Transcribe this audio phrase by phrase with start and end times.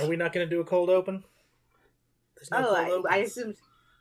[0.00, 1.24] Are we not going to do a cold open?
[2.50, 3.56] No oh, cold I, I assumed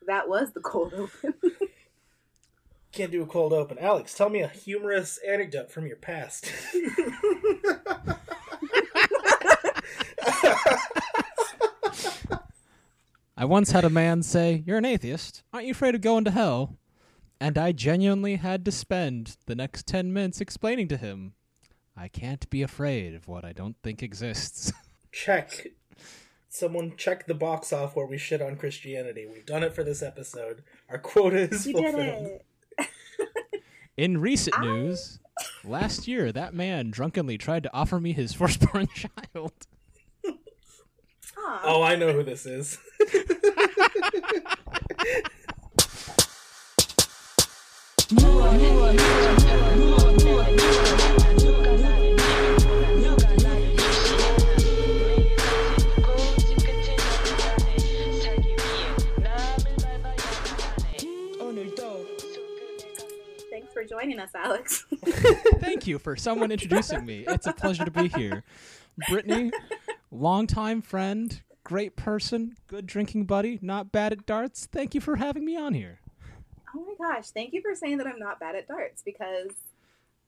[0.07, 1.33] that was the cold open.
[2.91, 3.77] Can't do a cold open.
[3.77, 6.51] Alex, tell me a humorous anecdote from your past.
[13.38, 15.43] I once had a man say, You're an atheist.
[15.54, 16.77] Aren't you afraid of going to hell?
[17.39, 21.34] And I genuinely had to spend the next 10 minutes explaining to him,
[21.95, 24.73] I can't be afraid of what I don't think exists.
[25.11, 25.68] Check.
[26.59, 29.25] Someone check the box off where we shit on Christianity.
[29.25, 30.61] We've done it for this episode.
[30.89, 32.41] Our quota is you fulfilled.
[33.98, 34.66] In recent I...
[34.66, 35.20] news,
[35.64, 39.53] last year that man drunkenly tried to offer me his firstborn child.
[41.64, 42.78] Oh, I know who this is.
[50.30, 51.09] for
[63.90, 64.86] joining us, Alex.
[65.59, 67.26] Thank you for someone introducing me.
[67.28, 68.44] It's a pleasure to be here.
[69.09, 69.52] Brittany,
[70.12, 74.68] longtime friend, great person, good drinking buddy, not bad at darts.
[74.72, 76.00] Thank you for having me on here.
[76.76, 79.52] Oh my gosh, thank you for saying that I'm not bad at darts because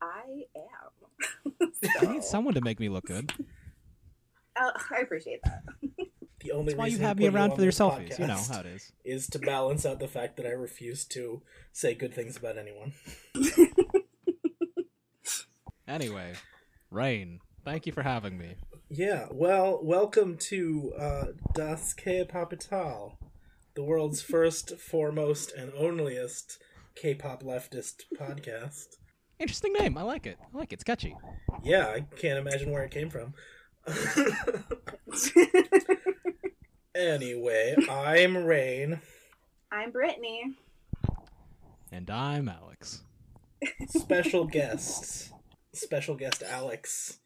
[0.01, 1.71] I am.
[1.83, 1.89] so...
[2.01, 3.31] I need someone to make me look good.
[4.55, 5.63] Uh, I appreciate that.
[6.43, 8.17] The only That's why you have me around for your selfies.
[8.17, 8.91] You know how it is.
[9.05, 12.93] Is to balance out the fact that I refuse to say good things about anyone.
[15.87, 16.33] anyway,
[16.89, 18.55] Rain, thank you for having me.
[18.89, 23.17] Yeah, well, welcome to uh, Das K-Popital,
[23.75, 26.57] the world's first, foremost, and onlyest
[26.95, 28.87] K-pop leftist podcast.
[29.39, 29.97] Interesting name.
[29.97, 30.37] I like it.
[30.53, 30.75] I like it.
[30.75, 31.15] It's catchy.
[31.63, 33.33] Yeah, I can't imagine where it came from.
[36.95, 39.01] anyway, I'm Rain.
[39.71, 40.55] I'm Brittany.
[41.91, 43.03] And I'm Alex.
[43.87, 45.31] Special guest.
[45.73, 47.19] Special guest Alex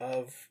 [0.00, 0.48] of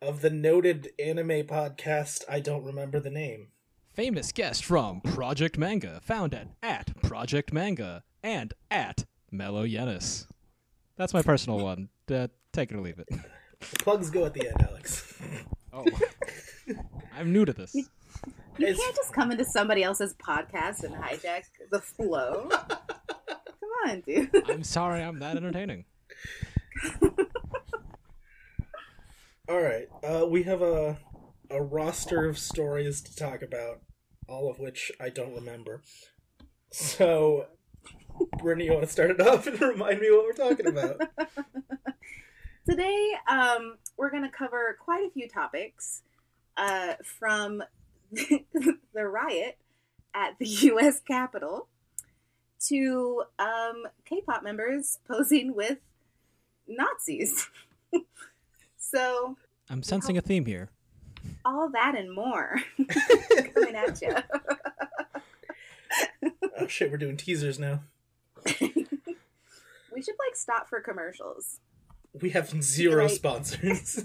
[0.00, 3.48] of the noted anime podcast I don't remember the name.
[3.92, 10.26] Famous guest from Project Manga, found at at Project Manga and at Mellow Yenis.
[10.96, 11.88] That's my personal one.
[12.10, 13.08] Uh, take it or leave it.
[13.08, 15.14] The plugs go at the end, Alex.
[15.72, 15.84] Oh,
[17.16, 17.74] I'm new to this.
[17.74, 17.84] You,
[18.58, 22.48] you can't just come into somebody else's podcast and hijack the flow.
[22.68, 24.30] come on, dude.
[24.50, 25.86] I'm sorry, I'm that entertaining.
[29.48, 30.98] All right, uh, we have a
[31.50, 33.80] a roster of stories to talk about,
[34.26, 35.82] all of which I don't remember.
[36.70, 37.46] So,
[38.38, 41.02] Brittany, you want to start it off and remind me what we're talking about?
[42.68, 46.02] Today, um, we're going to cover quite a few topics,
[46.56, 47.62] uh, from
[48.12, 49.58] the riot
[50.14, 51.00] at the U.S.
[51.00, 51.66] Capitol
[52.68, 55.78] to um, K-pop members posing with
[56.68, 57.48] Nazis.
[58.92, 59.36] So
[59.70, 60.68] I'm sensing a theme here.
[61.46, 62.60] All that and more
[63.54, 64.14] coming at you.
[66.58, 67.84] oh shit, we're doing teasers now.
[68.44, 68.66] we
[70.02, 71.60] should like stop for commercials.
[72.20, 73.12] We have zero like...
[73.12, 74.04] sponsors.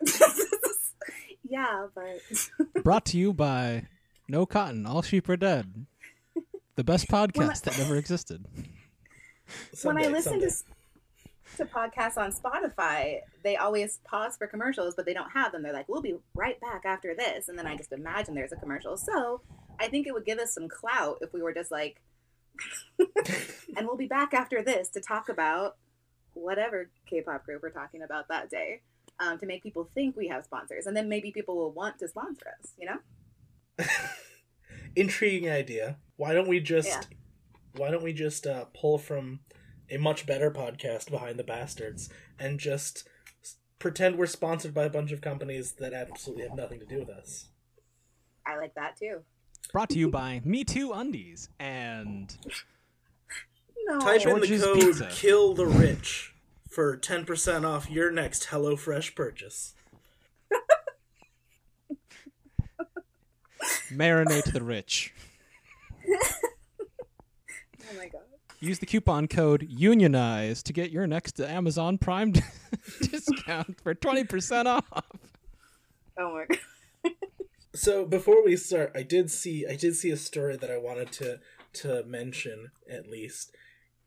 [1.44, 3.86] yeah, but brought to you by
[4.28, 5.86] No Cotton, All Sheep Are Dead.
[6.76, 8.46] The best podcast that never existed.
[9.72, 10.48] Someday, when I listen someday.
[10.48, 10.64] to
[11.56, 15.62] to podcasts on Spotify, they always pause for commercials, but they don't have them.
[15.62, 17.48] They're like, we'll be right back after this.
[17.48, 18.96] And then I just imagine there's a commercial.
[18.96, 19.40] So
[19.78, 22.00] I think it would give us some clout if we were just like,
[22.98, 25.76] and we'll be back after this to talk about
[26.34, 28.82] whatever K pop group we're talking about that day
[29.20, 30.86] um, to make people think we have sponsors.
[30.86, 33.86] And then maybe people will want to sponsor us, you know?
[34.96, 35.98] Intriguing idea.
[36.16, 36.88] Why don't we just.
[36.88, 37.00] Yeah.
[37.76, 39.40] Why don't we just uh, pull from
[39.90, 42.08] a much better podcast behind the bastards
[42.38, 43.08] and just
[43.80, 47.10] pretend we're sponsored by a bunch of companies that absolutely have nothing to do with
[47.10, 47.48] us.
[48.46, 49.22] I like that too.
[49.72, 52.36] Brought to you by Me Too Undies and
[53.86, 54.00] no.
[54.00, 55.08] Type George's in the code Pizza.
[55.10, 56.34] "Kill the Rich"
[56.68, 59.74] for ten percent off your next HelloFresh purchase.
[63.90, 65.14] Marinate the rich.
[66.08, 66.16] oh
[67.96, 68.22] my god.
[68.60, 72.32] Use the coupon code UNIONIZE to get your next Amazon Prime
[73.00, 75.04] discount for 20% off.
[76.18, 77.12] Oh my god.
[77.74, 81.12] so before we start, I did see I did see a story that I wanted
[81.12, 81.40] to
[81.74, 83.54] to mention at least.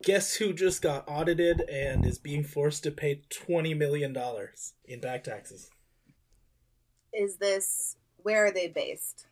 [0.04, 5.00] Guess who just got audited and is being forced to pay 20 million dollars in
[5.00, 5.70] back taxes?
[7.12, 9.26] Is this where are they based?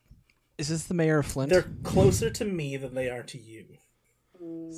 [0.57, 1.51] Is this the mayor of Flint?
[1.51, 3.65] They're closer to me than they are to you.
[4.41, 4.73] Mm.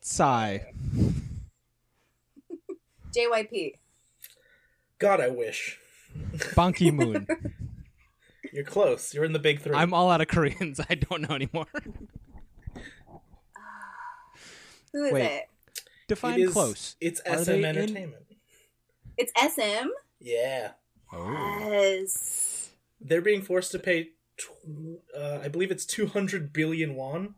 [0.00, 0.72] Sigh.
[3.16, 3.74] JYP.
[4.98, 5.78] God, I wish.
[6.54, 7.26] Bonky Moon.
[8.52, 9.14] You're close.
[9.14, 9.76] You're in the big three.
[9.76, 10.80] I'm all out of Koreans.
[10.90, 11.66] I don't know anymore.
[14.92, 15.24] Who is Wait.
[15.24, 15.44] it?
[16.08, 16.96] Define it is, close.
[17.00, 18.24] It's Are SM Entertainment.
[18.30, 18.36] In...
[19.16, 19.88] It's SM.
[20.18, 20.72] Yeah.
[21.12, 21.58] Oh.
[21.70, 22.70] Yes.
[23.00, 24.10] They're being forced to pay.
[24.36, 27.34] Tw- uh, I believe it's 200 billion won.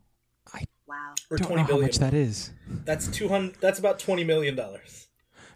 [0.52, 1.14] I wow.
[1.30, 2.52] Or don't 20 know how much that is.
[2.66, 3.56] That's 200.
[3.60, 5.08] That's about 20 million dollars.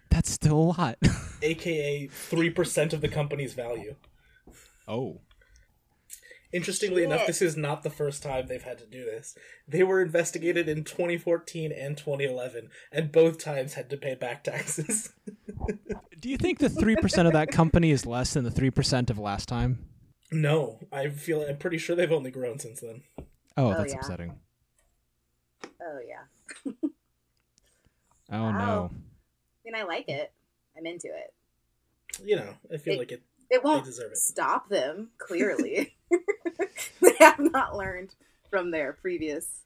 [0.09, 0.97] That's still a lot.
[1.41, 3.95] AKA three percent of the company's value.
[4.87, 5.21] Oh.
[6.53, 7.11] Interestingly Shit.
[7.11, 9.35] enough, this is not the first time they've had to do this.
[9.67, 15.11] They were investigated in 2014 and 2011, and both times had to pay back taxes.
[16.19, 19.49] do you think the 3% of that company is less than the 3% of last
[19.49, 19.87] time?
[20.31, 23.03] No, I feel I'm pretty sure they've only grown since then.
[23.55, 23.99] Oh, oh that's yeah.
[23.99, 24.39] upsetting.
[25.63, 26.71] Oh yeah.
[28.31, 28.51] oh wow.
[28.51, 28.91] no.
[28.93, 30.31] I mean, I like it.
[30.77, 31.33] I'm into it.
[32.23, 33.21] You know, I feel it, like it.
[33.49, 34.17] It won't it.
[34.17, 35.09] stop them.
[35.17, 35.95] Clearly,
[37.01, 38.15] they have not learned
[38.49, 39.61] from their previous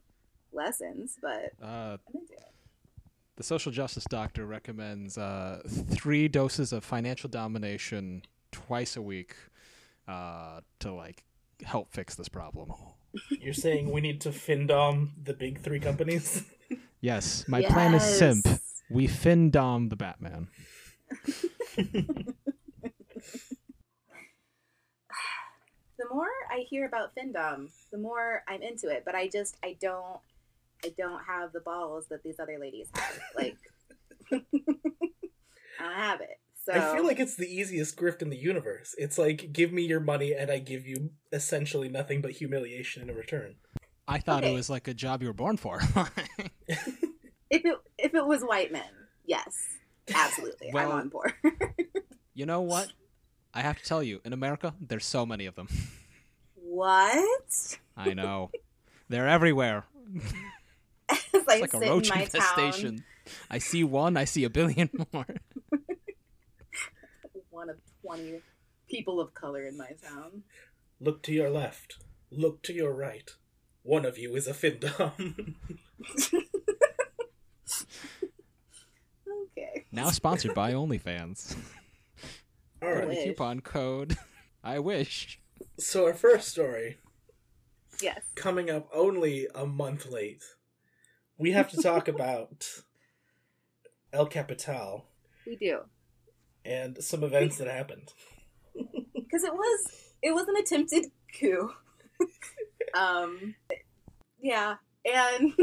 [0.53, 1.97] lessons, but uh,
[3.35, 9.35] the social justice doctor recommends uh, three doses of financial domination twice a week
[10.07, 11.23] uh, to like
[11.63, 12.71] help fix this problem.
[13.29, 16.43] You're saying we need to findom the big three companies?
[17.01, 17.71] yes, my yes.
[17.71, 18.47] plan is simp.
[18.89, 20.49] We findom the Batman.
[26.11, 29.03] the more I hear about Findom, the more I'm into it.
[29.05, 30.19] But I just I don't
[30.83, 33.19] I don't have the balls that these other ladies have.
[33.35, 33.57] Like
[34.31, 34.41] I
[35.79, 36.39] don't have it.
[36.65, 38.93] So I feel like it's the easiest grift in the universe.
[38.97, 43.15] It's like give me your money and I give you essentially nothing but humiliation in
[43.15, 43.55] return.
[44.07, 44.51] I thought okay.
[44.51, 45.79] it was like a job you were born for.
[46.67, 46.85] if
[47.49, 48.83] it if it was white men,
[49.25, 49.55] yes,
[50.13, 51.33] absolutely, well, I'm on board.
[52.33, 52.91] you know what?
[53.53, 55.67] I have to tell you, in America, there's so many of them.
[56.71, 57.79] What?
[57.97, 58.49] I know.
[59.09, 59.83] They're everywhere.
[61.11, 62.95] it's like, it's a roach in infestation.
[62.95, 63.05] Town.
[63.49, 65.25] I see one, I see a billion more.
[67.49, 67.75] one of
[68.05, 68.39] 20
[68.89, 70.43] people of color in my town.
[71.01, 71.97] Look to your left.
[72.31, 73.29] Look to your right.
[73.83, 75.55] One of you is a findom.
[79.27, 79.85] okay.
[79.91, 81.57] Now sponsored by OnlyFans.
[82.81, 83.09] All right.
[83.09, 84.15] The coupon code.
[84.63, 85.40] I wish.
[85.81, 86.99] So our first story.
[88.01, 88.21] Yes.
[88.35, 90.43] Coming up only a month late.
[91.37, 92.67] We have to talk about
[94.13, 95.07] El Capital.
[95.45, 95.79] We do.
[96.63, 98.13] And some events that happened.
[99.13, 99.87] Because it was
[100.21, 101.05] it was an attempted
[101.39, 101.71] coup.
[102.93, 103.55] um
[104.41, 104.75] yeah,
[105.05, 105.53] and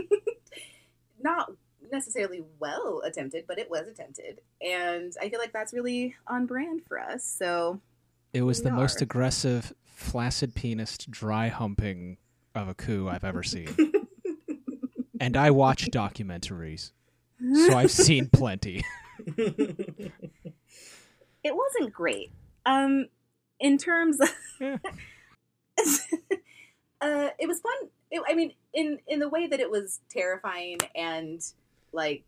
[1.21, 1.53] not
[1.93, 4.41] necessarily well attempted, but it was attempted.
[4.62, 7.25] And I feel like that's really on brand for us.
[7.25, 7.82] So
[8.32, 8.76] it was the are.
[8.76, 12.19] most aggressive, flaccid penis, dry humping
[12.55, 13.69] of a coup I've ever seen.
[15.21, 16.93] and I watch documentaries,
[17.67, 18.85] so I've seen plenty.
[19.37, 20.12] it
[21.45, 22.31] wasn't great.
[22.65, 23.06] Um,
[23.61, 24.29] in terms of,
[24.61, 24.79] uh,
[27.38, 27.88] it was fun.
[28.11, 31.43] It, I mean, in in the way that it was terrifying and
[31.93, 32.25] like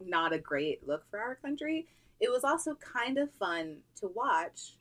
[0.00, 1.86] not a great look for our country.
[2.18, 4.74] It was also kind of fun to watch,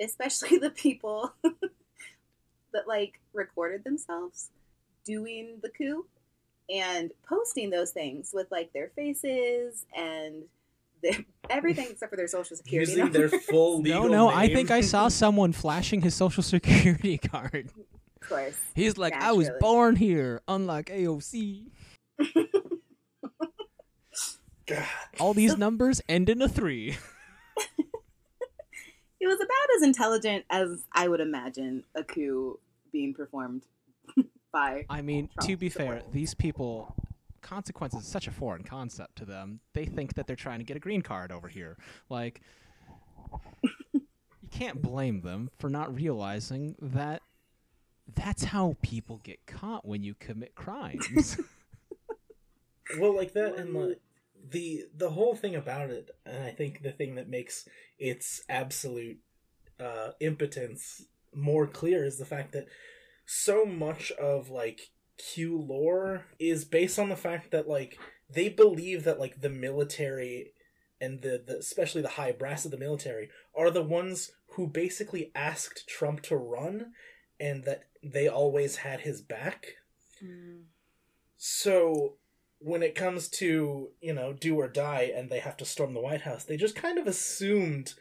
[0.00, 1.32] especially the people
[2.72, 4.50] that like recorded themselves
[5.04, 6.06] doing the coup
[6.68, 10.42] and posting those things with like their faces and
[11.02, 11.16] their,
[11.50, 13.30] everything except for their social security using numbers.
[13.30, 14.38] their full legal no no name.
[14.38, 17.70] i think i saw someone flashing his social security card
[18.20, 19.30] of course he's like naturally.
[19.30, 21.66] i was born here unlike aoc
[24.66, 24.84] God.
[25.20, 26.96] All these numbers end in a three.
[29.20, 32.58] It was about as intelligent as I would imagine a coup
[32.92, 33.62] being performed
[34.52, 34.86] by.
[34.88, 36.94] I mean, Trump to be fair, these people
[37.42, 39.60] consequences is such a foreign concept to them.
[39.72, 41.76] They think that they're trying to get a green card over here.
[42.10, 42.40] Like
[43.62, 47.22] you can't blame them for not realizing that
[48.14, 51.38] that's how people get caught when you commit crimes.
[52.98, 54.00] well, like that and like
[54.50, 59.18] the the whole thing about it, and I think the thing that makes its absolute
[59.80, 62.66] uh, impotence more clear is the fact that
[63.26, 67.98] so much of like Q lore is based on the fact that like
[68.30, 70.52] they believe that like the military
[71.00, 75.30] and the, the especially the high brass of the military are the ones who basically
[75.34, 76.92] asked Trump to run
[77.38, 79.66] and that they always had his back.
[80.24, 80.62] Mm.
[81.36, 82.14] So
[82.58, 86.00] when it comes to, you know, do or die and they have to storm the
[86.00, 87.94] White House, they just kind of assumed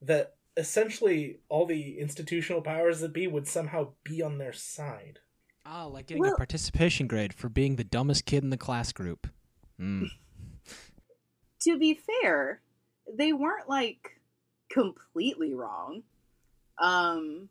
[0.00, 5.20] that essentially all the institutional powers that be would somehow be on their side.
[5.64, 8.56] Ah, oh, like getting well, a participation grade for being the dumbest kid in the
[8.56, 9.28] class group.
[9.80, 10.08] Mm.
[11.62, 12.60] to be fair,
[13.16, 14.20] they weren't like
[14.70, 16.02] completely wrong.
[16.80, 17.48] Um,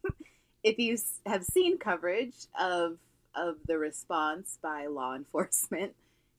[0.62, 2.98] if you have seen coverage of
[3.34, 5.94] of the response by law enforcement,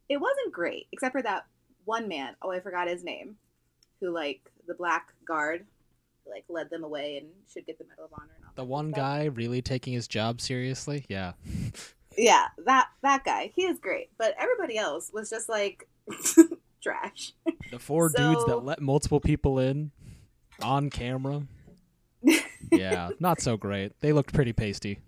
[0.08, 1.46] it wasn't great, except for that
[1.86, 2.36] one man.
[2.42, 3.36] Oh, I forgot his name,
[4.00, 5.66] who like the black guard,
[6.30, 8.52] like led them away and should get the Medal of Honor.
[8.56, 11.34] the one guy really taking his job seriously, yeah.
[12.18, 15.88] yeah, that that guy, he is great, but everybody else was just like
[16.84, 17.34] trash.
[17.72, 18.18] The four so...
[18.18, 19.92] dudes that let multiple people in
[20.62, 21.44] on camera.
[22.72, 23.94] yeah, not so great.
[24.02, 25.00] They looked pretty pasty.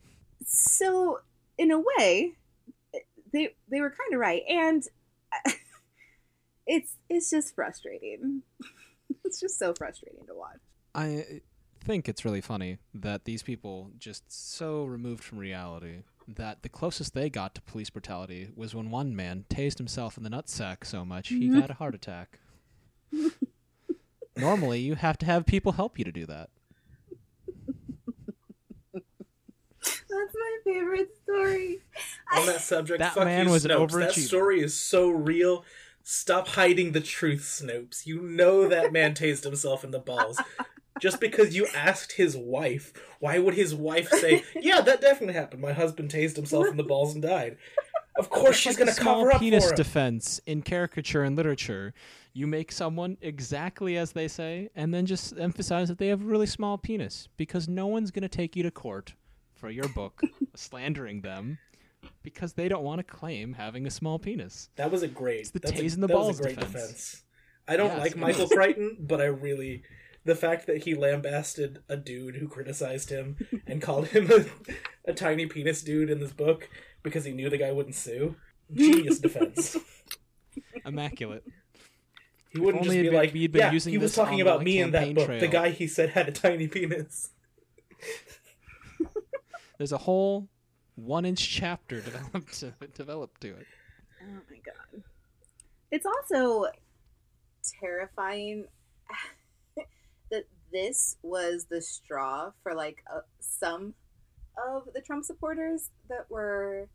[0.46, 1.20] So,
[1.62, 2.34] in a way,
[3.32, 4.84] they they were kind of right, and
[6.68, 8.42] it's it's just frustrating.
[9.24, 10.58] it's just so frustrating to watch.
[10.96, 11.42] I
[11.84, 17.14] think it's really funny that these people just so removed from reality that the closest
[17.14, 21.04] they got to police brutality was when one man tased himself in the nutsack so
[21.04, 21.60] much he mm-hmm.
[21.60, 22.40] got a heart attack.
[24.36, 26.50] Normally, you have to have people help you to do that.
[30.12, 31.80] That's my favorite story.
[32.38, 33.76] On that subject, that man you, was Snopes.
[33.76, 34.16] an overachiever.
[34.16, 35.66] That story is so real.
[36.04, 38.06] Stop hiding the truth, Snopes.
[38.06, 40.40] You know that man tased himself in the balls.
[41.00, 45.62] Just because you asked his wife, why would his wife say, "Yeah, that definitely happened.
[45.62, 47.58] My husband tased himself in the balls and died."
[48.18, 49.78] Of course, she's like going to cover up penis for him.
[49.78, 51.94] defense in caricature and literature.
[52.34, 56.26] You make someone exactly as they say, and then just emphasize that they have a
[56.26, 59.14] really small penis, because no one's going to take you to court
[59.62, 60.22] for your book
[60.56, 61.60] slandering them
[62.24, 64.70] because they don't want to claim having a small penis.
[64.76, 65.42] That was a great.
[65.42, 66.58] It's the tase a, in the balls defense.
[66.58, 67.24] defense.
[67.68, 69.84] I don't yes, like Michael Crichton, but I really
[70.26, 73.38] the fact that he lambasted a dude who criticized him
[73.68, 74.46] and called him a,
[75.10, 76.68] a tiny penis dude in this book
[77.04, 78.36] because he knew the guy wouldn't sue.
[78.74, 79.78] Genius defense.
[80.86, 81.44] Immaculate.
[82.50, 85.26] He wouldn't just be like, yeah, he was talking about me in that book.
[85.26, 85.40] Trail.
[85.40, 87.30] The guy he said had a tiny penis.
[89.82, 90.48] There's a whole
[90.94, 93.66] one-inch chapter developed to, developed to it.
[94.22, 95.02] Oh my god!
[95.90, 96.68] It's also
[97.80, 98.66] terrifying
[100.30, 103.96] that this was the straw for like uh, some
[104.64, 106.88] of the Trump supporters that were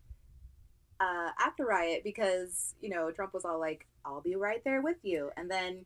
[1.01, 5.03] uh, after riot because you know Trump was all like, "I'll be right there with
[5.03, 5.83] you," and then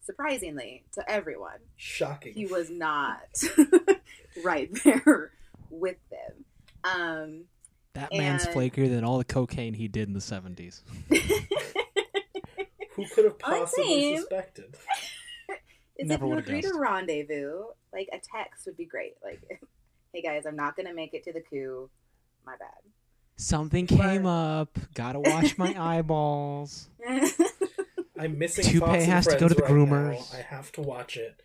[0.00, 3.20] surprisingly to everyone, shocking, he was not
[4.42, 5.30] right there
[5.72, 6.44] with them.
[6.84, 7.44] Um,
[7.94, 10.82] that man's flakier than all the cocaine he did in the seventies.
[12.94, 14.76] Who could have possibly suspected?
[15.96, 19.14] Is Never if you agree to rendezvous, like a text would be great.
[19.22, 19.42] Like,
[20.12, 21.90] hey guys, I'm not gonna make it to the coup.
[22.46, 22.68] My bad.
[23.36, 24.78] Something came up.
[24.94, 26.88] Gotta wash my eyeballs.
[28.18, 28.64] I'm missing.
[28.64, 30.32] Toupee has to go to the right groomers.
[30.32, 30.38] Now.
[30.38, 31.40] I have to watch it.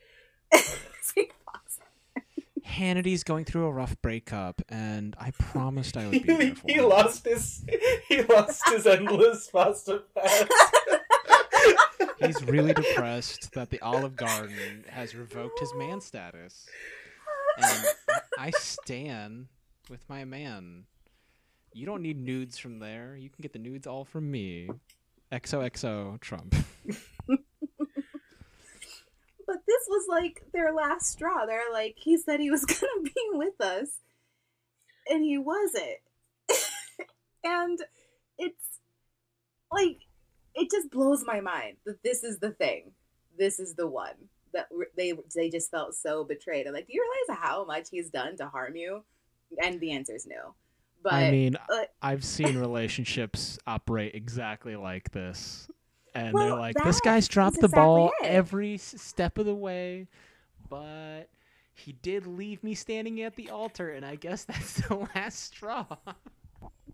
[2.68, 6.58] Hannity's going through a rough breakup, and I promised I would be there for him.
[6.68, 6.90] he him.
[6.90, 7.66] lost his
[8.08, 10.52] he lost his endless pasta fast.
[12.20, 16.68] He's really depressed that the Olive Garden has revoked his man status,
[17.58, 17.86] and
[18.38, 19.48] I stand
[19.90, 20.84] with my man.
[21.74, 23.16] You don't need nudes from there.
[23.16, 24.70] You can get the nudes all from me.
[25.32, 26.56] XOXO Trump.
[29.48, 31.46] but this was like their last straw.
[31.46, 33.88] They're like, he said he was gonna be with us,
[35.10, 36.00] and he wasn't.
[37.44, 37.80] and
[38.38, 38.80] it's
[39.72, 40.00] like
[40.54, 42.92] it just blows my mind that this is the thing.
[43.38, 44.16] This is the one
[44.54, 46.68] that they they just felt so betrayed.
[46.68, 49.04] I'm like, do you realize how much he's done to harm you?
[49.64, 50.56] And the answer is no.
[51.02, 55.70] But I mean, uh, I've seen relationships operate exactly like this
[56.18, 58.26] and well, they're like, "This guy's dropped the ball it.
[58.26, 60.08] every step of the way,
[60.70, 61.30] but
[61.74, 65.86] he did leave me standing at the altar, and I guess that's the last straw."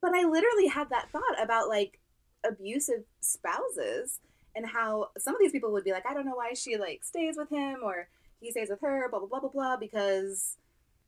[0.01, 1.99] But I literally had that thought about like
[2.45, 4.19] abusive spouses
[4.55, 7.03] and how some of these people would be like, "I don't know why she like
[7.03, 8.09] stays with him or
[8.41, 10.57] he stays with her, blah blah blah blah blah," because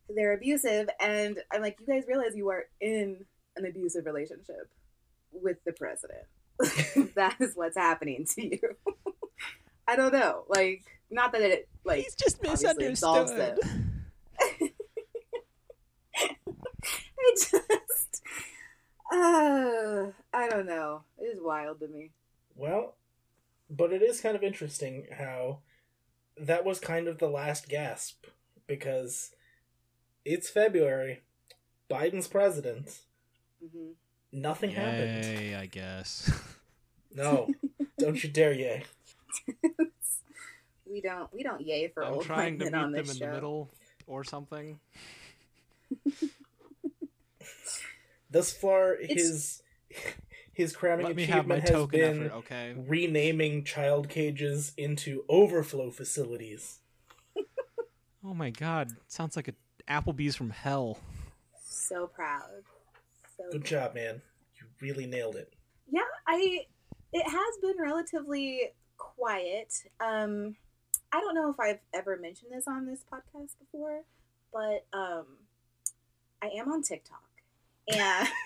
[0.10, 3.26] they're abusive, and I'm like, you guys realize you are in
[3.58, 4.70] an abusive relationship
[5.32, 6.24] with the president.
[7.16, 8.60] that is what's happening to you.
[9.88, 10.46] I don't know.
[10.48, 13.60] Like not that it like he's just misunderstood.
[16.18, 18.22] I just,
[19.12, 21.04] uh, I don't know.
[21.18, 22.12] It is wild to me.
[22.56, 22.96] Well,
[23.70, 25.60] but it is kind of interesting how
[26.38, 28.26] that was kind of the last gasp
[28.68, 29.32] because
[30.24, 31.24] it's February,
[31.90, 33.02] Biden's president.
[33.64, 33.92] Mm-hmm.
[34.36, 35.56] Nothing yay, happened.
[35.56, 36.32] I guess.
[37.18, 37.48] No,
[37.98, 38.84] don't you dare yay.
[40.86, 41.34] we don't.
[41.34, 43.14] We don't yay for I'm old trying to meet them in show.
[43.14, 43.70] the middle
[44.06, 44.82] or something.
[48.30, 49.14] Thus far, it's...
[49.14, 49.64] his
[50.52, 52.76] his crowning Let achievement has been effort, okay?
[52.86, 56.80] renaming child cages into overflow facilities.
[58.26, 58.90] oh my god!
[59.08, 59.54] Sounds like a
[59.90, 60.98] Applebee's from hell.
[61.64, 62.66] So proud.
[63.38, 63.70] So Good proud.
[63.70, 64.22] job, man.
[64.56, 65.54] You really nailed it.
[65.92, 66.66] Yeah, I.
[67.14, 69.74] It has been relatively quiet.
[70.00, 70.56] Um,
[71.12, 74.02] I don't know if I've ever mentioned this on this podcast before,
[74.52, 75.26] but um,
[76.42, 77.24] I am on TikTok,
[77.94, 78.28] and.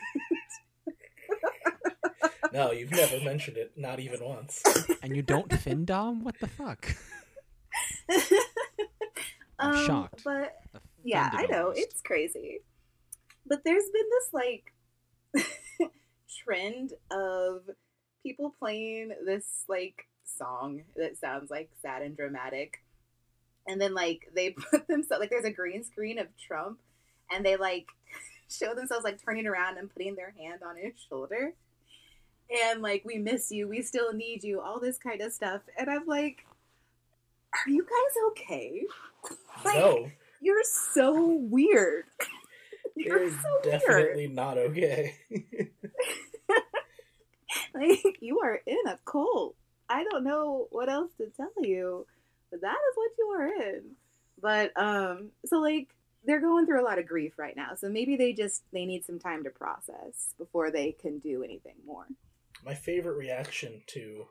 [2.54, 4.64] no, you've never mentioned it, not even once.
[5.02, 6.24] And you don't findom?
[6.24, 6.96] What the fuck?
[9.60, 10.24] I'm um, shocked.
[10.26, 10.58] But
[11.04, 11.80] yeah, I know almost.
[11.80, 12.60] it's crazy.
[13.48, 14.74] But there's been this like
[16.44, 17.62] trend of
[18.24, 22.80] people playing this like song that sounds like sad and dramatic.
[23.68, 26.80] And then like they put themselves like there's a green screen of Trump
[27.32, 27.88] and they like
[28.50, 31.54] show themselves like turning around and putting their hand on his shoulder.
[32.66, 35.62] And like we miss you, we still need you, all this kind of stuff.
[35.78, 36.46] And I'm like,
[37.54, 38.84] Are you guys okay?
[39.64, 40.12] Like, no.
[40.42, 42.06] You're so weird.
[43.00, 44.36] You're, so definitely weird.
[44.36, 45.16] not okay.
[47.74, 49.56] like you are in a cult.
[49.90, 52.06] I don't know what else to tell you,
[52.52, 53.84] but that is what you are in.
[54.42, 55.88] But um, so like
[56.26, 59.06] they're going through a lot of grief right now, so maybe they just they need
[59.06, 62.06] some time to process before they can do anything more.
[62.66, 64.26] My favorite reaction to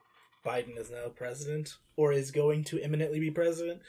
[0.45, 3.81] Biden is now president or is going to imminently be president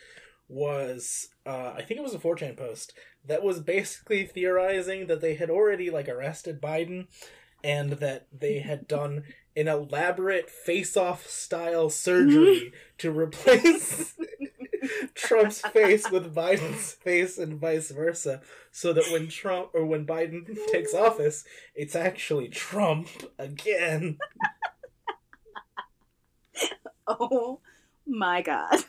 [0.47, 2.93] was uh, I think it was a 4chan post
[3.29, 7.07] that was basically theorizing that they had already like arrested Biden
[7.63, 9.23] and that they had done
[9.55, 14.15] an elaborate face-off style surgery to replace
[15.13, 20.45] Trump's face with Biden's face and vice versa, so that when Trump or when Biden
[20.71, 21.43] takes office,
[21.75, 24.17] it's actually Trump again.
[27.07, 27.59] oh
[28.07, 28.83] my god.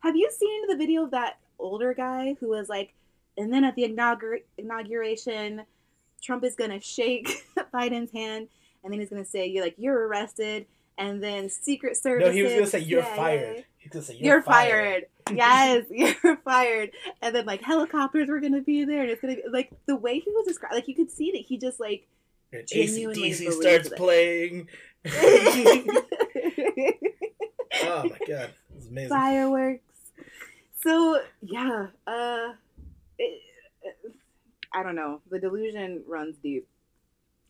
[0.00, 2.94] Have you seen the video of that older guy who was like,
[3.36, 5.62] and then at the inaugur- inauguration,
[6.22, 7.28] Trump is gonna shake
[7.74, 8.48] Biden's hand,
[8.82, 10.66] and then he's gonna say, "You're like you're arrested,"
[10.98, 12.26] and then Secret Service.
[12.26, 13.64] No, he was gonna say you're CIA, fired.
[13.78, 15.06] He's gonna say you're, you're fired.
[15.26, 15.36] fired.
[15.38, 15.84] yes,
[16.22, 16.90] you're fired.
[17.22, 20.18] And then like helicopters were gonna be there, and it's gonna be like the way
[20.18, 20.74] he was described.
[20.74, 22.06] Like you could see that he just like
[22.52, 23.96] and starts it.
[23.96, 24.68] playing.
[25.06, 25.12] oh
[28.04, 29.08] my god, it's amazing.
[29.08, 29.82] Fireworks.
[30.82, 32.52] So yeah, uh,
[33.18, 33.42] it,
[34.72, 35.20] I don't know.
[35.30, 36.66] The delusion runs deep,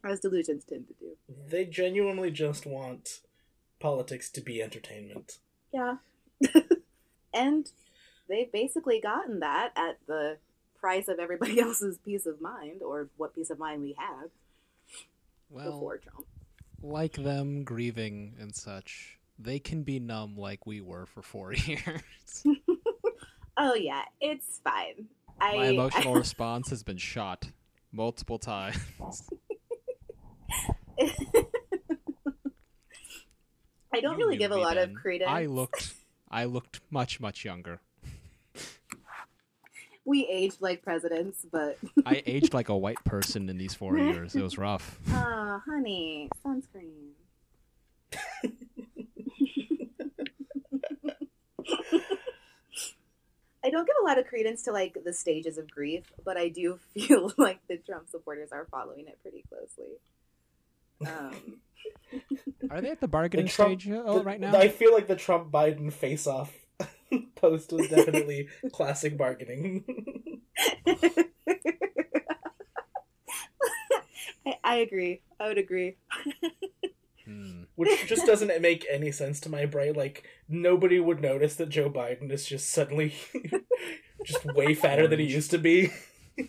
[0.04, 1.16] as delusions tend to do.
[1.48, 3.20] They genuinely just want
[3.78, 5.38] politics to be entertainment.
[5.72, 5.96] Yeah.
[7.34, 7.70] and
[8.28, 10.38] they've basically gotten that at the
[10.78, 14.30] price of everybody else's peace of mind, or what peace of mind we have
[15.50, 16.26] well, before Trump.
[16.82, 22.44] Like them grieving and such, they can be numb like we were for four years.
[23.56, 25.06] Oh, yeah, it's fine.
[25.40, 27.50] I, My emotional response has been shot
[27.92, 28.78] multiple times.
[33.92, 34.90] I don't you really give a lot then.
[34.90, 35.30] of credence.
[35.30, 35.94] I looked
[36.30, 37.80] I looked much much younger.
[40.06, 44.34] We aged like presidents, but I aged like a white person in these 4 years.
[44.34, 44.98] It was rough.
[45.10, 47.10] Oh, honey, sunscreen.
[53.64, 56.48] I don't give a lot of credence to like the stages of grief, but I
[56.48, 59.98] do feel like the Trump supporters are following it pretty closely.
[61.06, 61.60] Um,
[62.70, 64.56] are they at the bargaining Trump, stage uh, the, right now?
[64.56, 66.52] I feel like the Trump Biden face off
[67.36, 70.42] post was definitely classic bargaining.
[74.46, 75.22] I, I agree.
[75.38, 75.96] I would agree.
[77.30, 77.66] Mm.
[77.76, 79.94] Which just doesn't make any sense to my brain.
[79.94, 83.14] Like, nobody would notice that Joe Biden is just suddenly
[84.24, 85.90] just way fatter than he used to be.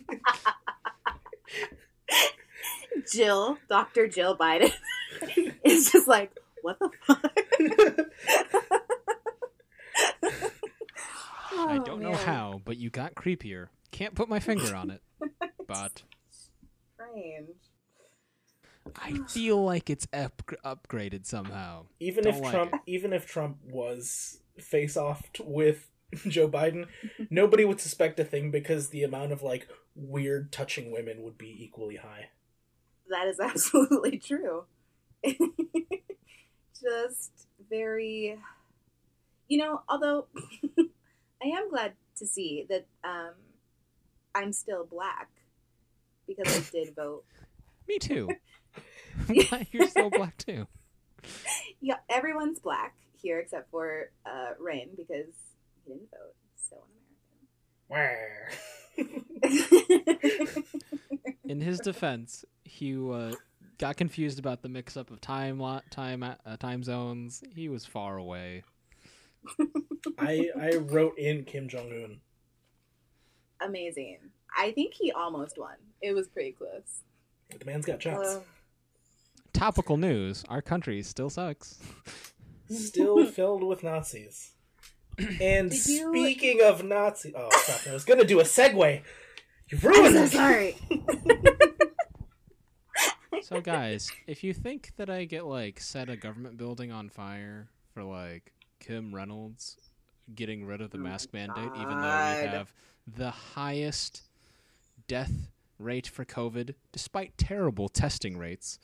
[3.10, 4.08] Jill, Dr.
[4.08, 4.72] Jill Biden,
[5.64, 6.30] is just like,
[6.62, 7.22] what the fuck?
[11.54, 13.68] I oh, don't know how, but you got creepier.
[13.92, 15.00] Can't put my finger on it.
[15.66, 16.02] but.
[16.94, 17.56] Strange.
[18.96, 21.86] I feel like it's up- upgraded somehow.
[22.00, 22.80] Even Don't if like Trump, it.
[22.86, 25.88] even if Trump was face off with
[26.28, 26.86] Joe Biden,
[27.30, 31.56] nobody would suspect a thing because the amount of like weird touching women would be
[31.64, 32.28] equally high.
[33.08, 34.64] That is absolutely true.
[36.80, 38.38] Just very,
[39.48, 39.82] you know.
[39.88, 40.26] Although
[40.78, 43.34] I am glad to see that um,
[44.34, 45.28] I'm still black
[46.26, 47.24] because I did vote.
[47.88, 48.28] Me too.
[49.72, 50.66] You're still black too.
[51.84, 55.34] Yeah, everyone's black here except for uh, Rain because
[55.84, 56.36] he didn't vote.
[56.56, 56.76] So
[57.88, 58.22] un-American.
[58.22, 58.52] Where
[61.44, 63.32] in his defense, he uh,
[63.78, 67.42] got confused about the mix-up of time time uh, time zones.
[67.52, 68.62] He was far away.
[70.18, 72.20] I I wrote in Kim Jong Un.
[73.60, 74.18] Amazing.
[74.56, 75.74] I think he almost won.
[76.00, 77.02] It was pretty close.
[77.58, 78.28] The man's got chops.
[78.28, 78.40] Uh,
[79.52, 81.78] Topical news: Our country still sucks.
[82.70, 84.52] Still filled with Nazis.
[85.40, 86.10] And you...
[86.10, 87.88] speaking of Nazi, oh fuck!
[87.88, 89.02] I was gonna do a segue.
[89.68, 90.76] You ruined I'm so sorry.
[93.42, 97.68] so guys, if you think that I get like set a government building on fire
[97.92, 99.76] for like Kim Reynolds
[100.34, 102.72] getting rid of the oh mask mandate, even though we have
[103.06, 104.22] the highest
[105.06, 108.78] death rate for COVID, despite terrible testing rates.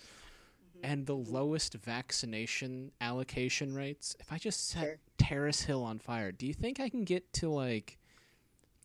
[0.79, 0.93] Mm-hmm.
[0.93, 4.17] and the lowest vaccination allocation rates.
[4.21, 4.99] If I just set sure.
[5.17, 7.99] Terrace Hill on fire, do you think I can get to like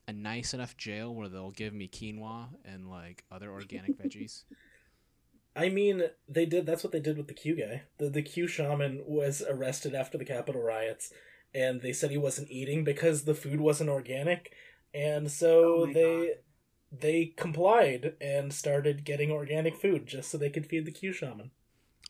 [0.07, 4.43] a nice enough jail where they'll give me quinoa and like other organic veggies?
[5.55, 6.65] I mean, they did.
[6.65, 7.83] That's what they did with the Q guy.
[7.99, 11.13] The the Q shaman was arrested after the Capitol riots,
[11.53, 14.51] and they said he wasn't eating because the food wasn't organic,
[14.95, 16.35] and so oh they God
[16.99, 21.51] they complied and started getting organic food just so they could feed the Q shaman.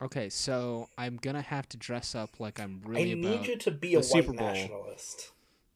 [0.02, 3.12] Okay, so I'm gonna have to dress up like I'm really.
[3.12, 5.32] I need you to be a white nationalist.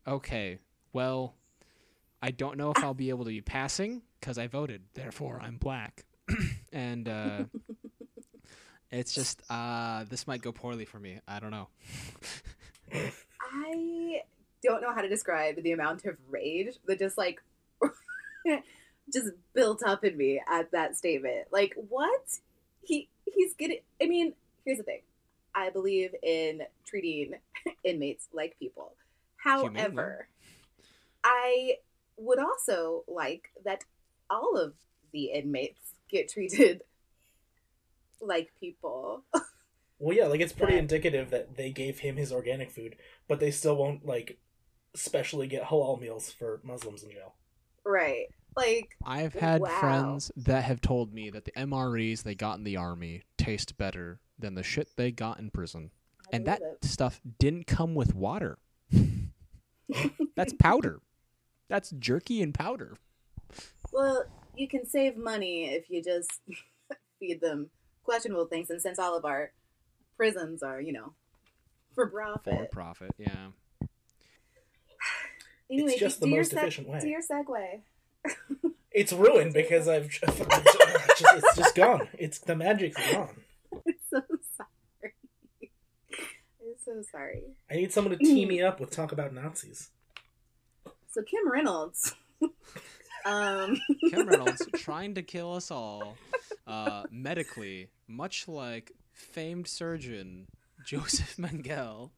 [0.08, 0.60] Okay,
[0.92, 1.36] well,
[2.22, 4.82] I don't know if I'll be able to be passing because I voted.
[4.96, 6.06] Therefore, I'm black,
[6.74, 7.44] and uh,
[8.92, 11.20] it's just uh, this might go poorly for me.
[11.28, 11.68] I don't know.
[12.92, 14.22] I
[14.64, 17.42] don't know how to describe the amount of rage that just like
[19.14, 21.48] just built up in me at that statement.
[21.52, 22.40] Like, what?
[22.84, 23.80] He he's getting.
[24.02, 24.34] I mean,
[24.66, 25.02] here's the thing.
[25.54, 27.34] I believe in treating
[27.84, 28.94] inmates like people.
[29.38, 30.28] However,
[31.24, 31.76] I
[32.18, 33.84] would also like that
[34.30, 34.74] all of
[35.14, 36.82] the inmates get treated
[38.22, 39.24] like people.
[40.00, 40.80] well, yeah, like it's pretty that...
[40.80, 42.96] indicative that they gave him his organic food,
[43.28, 44.38] but they still won't like
[44.96, 47.36] specially get halal meals for Muslims in jail.
[47.86, 48.28] Right.
[48.58, 49.70] Like I've had wow.
[49.80, 54.20] friends that have told me that the MREs they got in the army taste better
[54.40, 55.92] than the shit they got in prison.
[56.26, 56.84] I and that it.
[56.84, 58.58] stuff didn't come with water.
[60.36, 61.02] That's powder.
[61.70, 62.98] That's jerky and powder.
[63.92, 66.42] Well, you can save money if you just
[67.20, 67.70] feed them
[68.04, 69.52] questionable things and since all of our
[70.18, 71.14] prisons are, you know,
[71.94, 72.58] for profit.
[72.58, 73.50] For profit, yeah.
[75.70, 77.00] anyway, it's just the most efficient way.
[77.00, 77.82] To your segue
[78.92, 80.26] it's ruined because I've just,
[81.36, 82.08] it's just gone.
[82.18, 83.42] It's the magic's gone.
[83.74, 84.22] I'm so
[84.58, 85.14] sorry.
[85.62, 87.44] I'm so sorry.
[87.70, 89.90] I need someone to team me up with talk about Nazis.
[91.12, 92.16] So Kim Reynolds.
[93.26, 93.78] um.
[94.10, 96.18] Kim Reynolds trying to kill us all
[96.68, 100.48] uh, medically, much like famed surgeon
[100.86, 102.12] Joseph Mengele,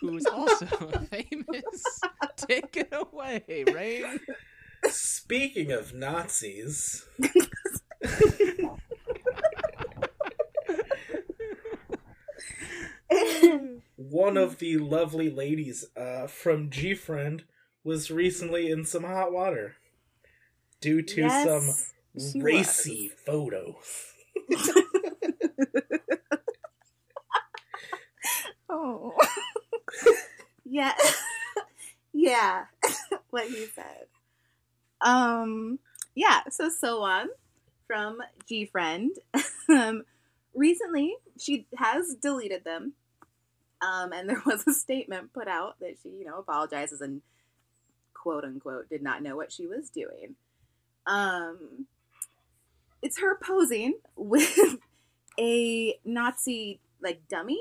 [0.00, 0.66] who's also
[1.10, 2.00] famous.
[2.36, 4.20] Take it away, Rain.
[4.88, 7.06] Speaking of Nazis.
[13.96, 17.42] one of the lovely ladies uh, from GFriend
[17.84, 19.76] was recently in some hot water
[20.80, 23.20] due to yes, some racy was.
[23.24, 24.12] photos.
[28.68, 29.14] oh.
[30.64, 30.92] yeah.
[32.12, 32.64] yeah.
[33.30, 34.06] what he said.
[35.02, 35.78] Um,
[36.14, 37.26] yeah, so Sowon
[37.86, 38.18] from
[38.50, 39.10] GFriend.
[39.68, 40.02] um,
[40.54, 42.94] recently, she has deleted them.
[43.80, 47.22] Um, and there was a statement put out that she, you know, apologizes and
[48.14, 50.36] quote unquote did not know what she was doing.
[51.06, 51.86] Um,
[53.02, 54.78] it's her posing with
[55.38, 57.60] a Nazi like dummy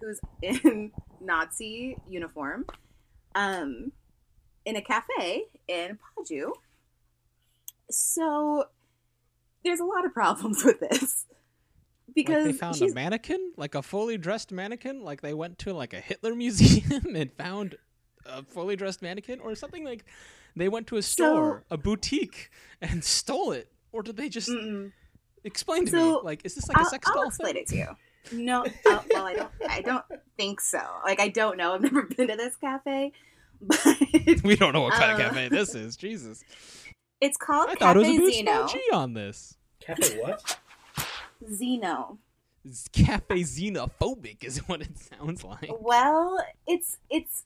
[0.00, 2.64] who's in Nazi uniform.
[3.34, 3.92] Um,
[4.64, 6.52] in a cafe in Paju.
[7.90, 8.64] So
[9.64, 11.26] there's a lot of problems with this
[12.14, 12.92] because like they found she's...
[12.92, 17.14] a mannequin, like a fully dressed mannequin, like they went to like a Hitler museum
[17.14, 17.76] and found
[18.26, 20.04] a fully dressed mannequin, or something like
[20.56, 21.74] they went to a store, so...
[21.74, 22.50] a boutique,
[22.80, 24.92] and stole it, or did they just Mm-mm.
[25.44, 26.20] explain to so, me?
[26.22, 27.22] Like, is this like I'll, a sex doll?
[27.22, 27.62] I'll explain thing?
[27.62, 27.96] it to you.
[28.32, 29.50] No, uh, well, I don't.
[29.68, 30.04] I don't
[30.36, 30.82] think so.
[31.04, 31.74] Like, I don't know.
[31.74, 33.12] I've never been to this cafe,
[33.60, 33.96] but
[34.44, 35.96] we don't know what kind of cafe this is.
[35.96, 36.44] Jesus,
[37.20, 38.66] it's called I Cafe thought it was a Boost Zeno.
[38.66, 39.56] G on this.
[39.80, 40.58] Cafe what?
[41.52, 42.18] Zeno.
[42.64, 45.70] It's cafe xenophobic is what it sounds like.
[45.80, 47.44] Well, it's it's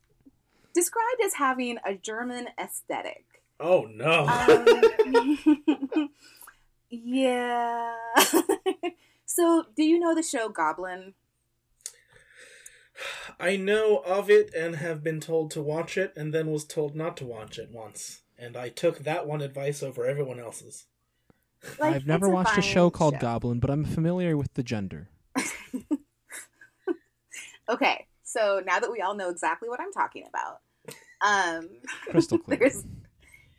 [0.75, 3.25] described as having a German aesthetic.
[3.61, 4.27] Oh no.
[4.27, 6.11] Um,
[6.91, 7.95] yeah.
[9.25, 11.15] so, do you know the show Goblin?
[13.39, 16.95] I know of it and have been told to watch it and then was told
[16.97, 18.23] not to watch it once.
[18.39, 20.87] And I took that one advice over everyone else's.
[21.79, 23.21] Like, I've never a watched a show called show.
[23.21, 25.09] Goblin, but I'm familiar with the gender.
[27.69, 30.61] okay, so now that we all know exactly what I'm talking about,
[31.25, 31.71] um,
[32.11, 32.71] crystal clear.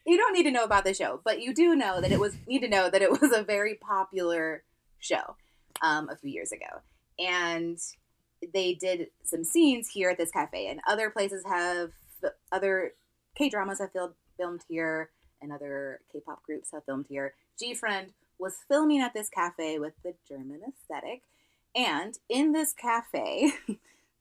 [0.06, 2.36] you don't need to know about the show, but you do know that it was
[2.48, 4.64] need to know that it was a very popular
[5.00, 5.36] show
[5.82, 6.82] um, a few years ago,
[7.18, 7.80] and
[8.54, 11.92] they did some scenes here at this cafe, and other places have
[12.52, 12.94] other
[13.36, 15.10] K dramas have filmed filmed here,
[15.42, 17.34] and other K-pop groups have filmed here.
[17.62, 18.08] GFriend
[18.40, 21.22] was filming at this cafe with the German aesthetic,
[21.76, 23.54] and in this cafe,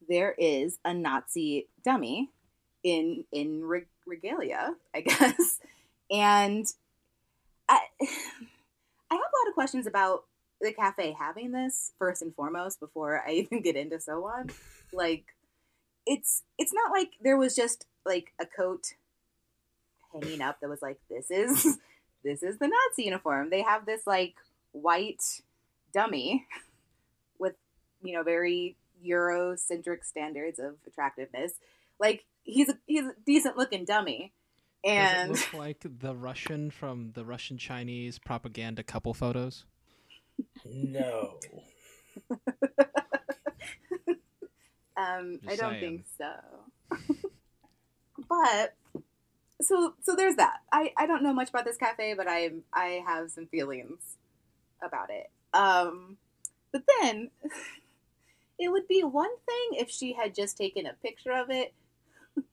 [0.09, 2.29] there is a Nazi dummy
[2.83, 3.63] in in
[4.05, 5.59] regalia, I guess,
[6.11, 6.65] and
[7.67, 7.79] I
[9.11, 10.25] I have a lot of questions about
[10.61, 14.51] the cafe having this first and foremost before I even get into Sowon.
[14.93, 15.25] Like,
[16.05, 18.93] it's it's not like there was just like a coat
[20.21, 21.77] hanging up that was like this is
[22.23, 23.49] this is the Nazi uniform.
[23.49, 24.35] They have this like
[24.71, 25.23] white
[25.93, 26.45] dummy
[27.39, 27.55] with
[28.03, 28.75] you know very
[29.05, 31.53] Eurocentric standards of attractiveness.
[31.99, 34.31] Like he's a, he's a decent looking dummy.
[34.83, 39.65] And Does it look like the Russian from the Russian Chinese propaganda couple photos?
[40.63, 41.39] No.
[44.95, 45.79] um, I don't saying.
[45.79, 46.33] think so.
[48.29, 48.75] but
[49.61, 50.57] so so there's that.
[50.71, 54.17] I I don't know much about this cafe, but I I have some feelings
[54.83, 55.29] about it.
[55.53, 56.17] Um,
[56.71, 57.31] but then
[58.59, 61.73] it would be one thing if she had just taken a picture of it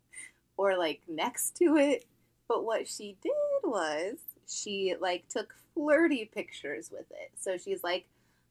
[0.56, 2.04] or like next to it,
[2.48, 3.32] but what she did
[3.64, 4.16] was
[4.48, 7.32] she like took flirty pictures with it.
[7.40, 8.06] So she's like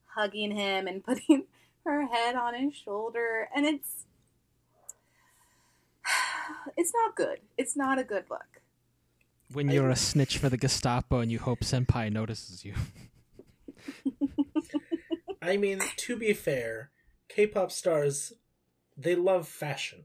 [0.05, 1.45] hugging him and putting
[1.85, 4.05] her head on his shoulder and it's
[6.77, 7.39] it's not good.
[7.57, 8.61] It's not a good look.
[9.51, 12.73] When you're I, a snitch for the Gestapo and you hope Senpai notices you.
[15.41, 16.91] I mean, to be fair,
[17.29, 18.33] K-pop stars
[18.97, 20.03] they love fashion.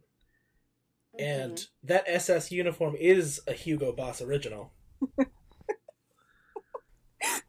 [1.18, 1.42] Mm-hmm.
[1.42, 4.72] And that SS uniform is a Hugo Boss original.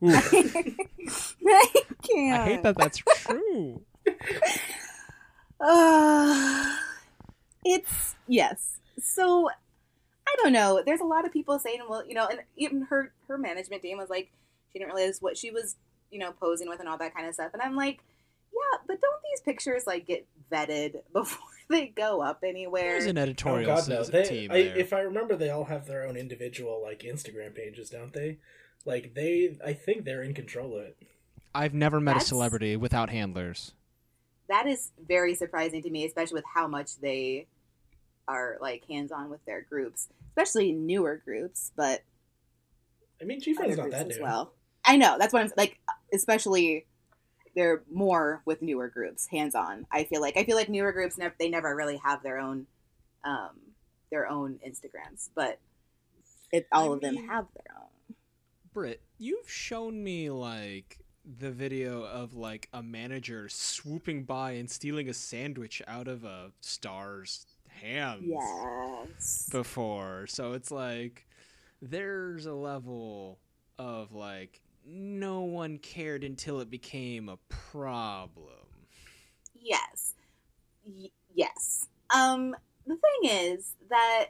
[0.04, 1.66] I
[2.04, 2.42] can't.
[2.42, 3.82] I hate that that's true.
[5.60, 6.76] Uh,
[7.66, 8.78] it's yes.
[9.00, 10.82] So I don't know.
[10.86, 13.98] There's a lot of people saying, well, you know, and even her her management team
[13.98, 14.32] was like,
[14.72, 15.76] she didn't realize what she was,
[16.12, 17.52] you know, posing with and all that kind of stuff.
[17.54, 18.00] And I'm like,
[18.52, 22.92] yeah, but don't these pictures like get vetted before they go up anywhere?
[22.92, 24.04] There's an oh, editorial oh, God, no.
[24.04, 24.52] they, team.
[24.52, 28.40] I, if I remember, they all have their own individual like Instagram pages, don't they?
[28.86, 30.98] Like they, I think they're in control of it.
[31.54, 32.26] I've never met That's...
[32.26, 33.74] a celebrity without handlers.
[34.50, 37.48] That is very surprising to me, especially with how much they
[38.28, 41.72] are like hands on with their groups, especially newer groups.
[41.76, 42.04] But
[43.22, 44.20] I mean, GFriend's not that new.
[44.22, 44.54] Well,
[44.86, 45.80] I know that's what I'm like.
[46.14, 46.86] Especially,
[47.56, 49.86] they're more with newer groups, hands on.
[49.92, 52.68] I feel like I feel like newer groups never they never really have their own,
[53.24, 53.58] um,
[54.12, 55.60] their own Instagrams, but
[56.52, 58.16] it, all I of mean, them have their own.
[58.74, 61.00] Britt, you've shown me like
[61.40, 66.52] the video of like a manager swooping by and stealing a sandwich out of a
[66.62, 67.46] star's
[67.82, 69.50] hands yes.
[69.52, 70.28] before.
[70.28, 71.28] So it's like
[71.82, 73.40] there's a level
[73.78, 78.54] of like no one cared until it became a problem.
[79.60, 80.14] Yes.
[80.86, 81.88] Y- yes.
[82.14, 84.28] Um the thing is that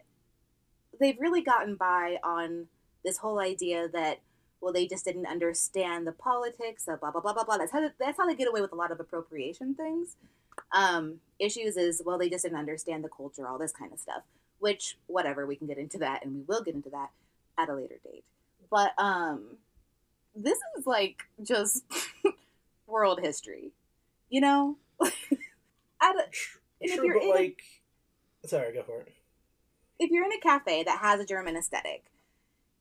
[0.99, 2.67] they've really gotten by on
[3.05, 4.19] this whole idea that
[4.61, 7.79] well they just didn't understand the politics of blah blah blah blah blah that's how
[7.79, 10.15] they, that's how they get away with a lot of appropriation things
[10.71, 14.23] um, issues is well they just didn't understand the culture all this kind of stuff
[14.59, 17.09] which whatever we can get into that and we will get into that
[17.57, 18.23] at a later date.
[18.69, 19.57] But um
[20.35, 21.83] this is like just
[22.87, 23.71] world history
[24.29, 24.77] you know?
[26.01, 26.25] At a,
[26.95, 27.61] true but like
[28.43, 29.13] a, sorry go for it.
[29.99, 32.03] If you're in a cafe that has a german aesthetic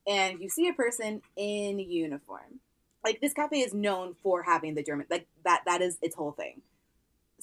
[0.06, 2.60] and you see a person in uniform
[3.04, 6.32] like this cafe is known for having the german like that that is its whole
[6.32, 6.60] thing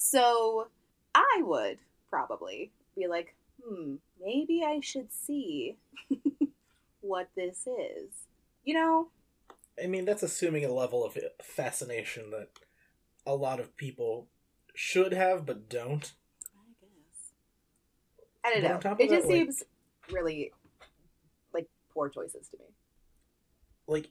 [0.04, 0.68] so
[1.14, 1.78] i would
[2.10, 3.34] probably be like
[3.66, 5.76] hmm, maybe I should see
[7.00, 8.10] what this is.
[8.64, 9.08] You know?
[9.82, 12.48] I mean, that's assuming a level of fascination that
[13.26, 14.28] a lot of people
[14.74, 16.12] should have but don't.
[16.54, 17.32] I guess.
[18.44, 18.96] I don't know.
[18.98, 19.64] It just that, seems
[20.08, 20.52] like, really
[21.52, 22.64] like poor choices to me.
[23.86, 24.10] Like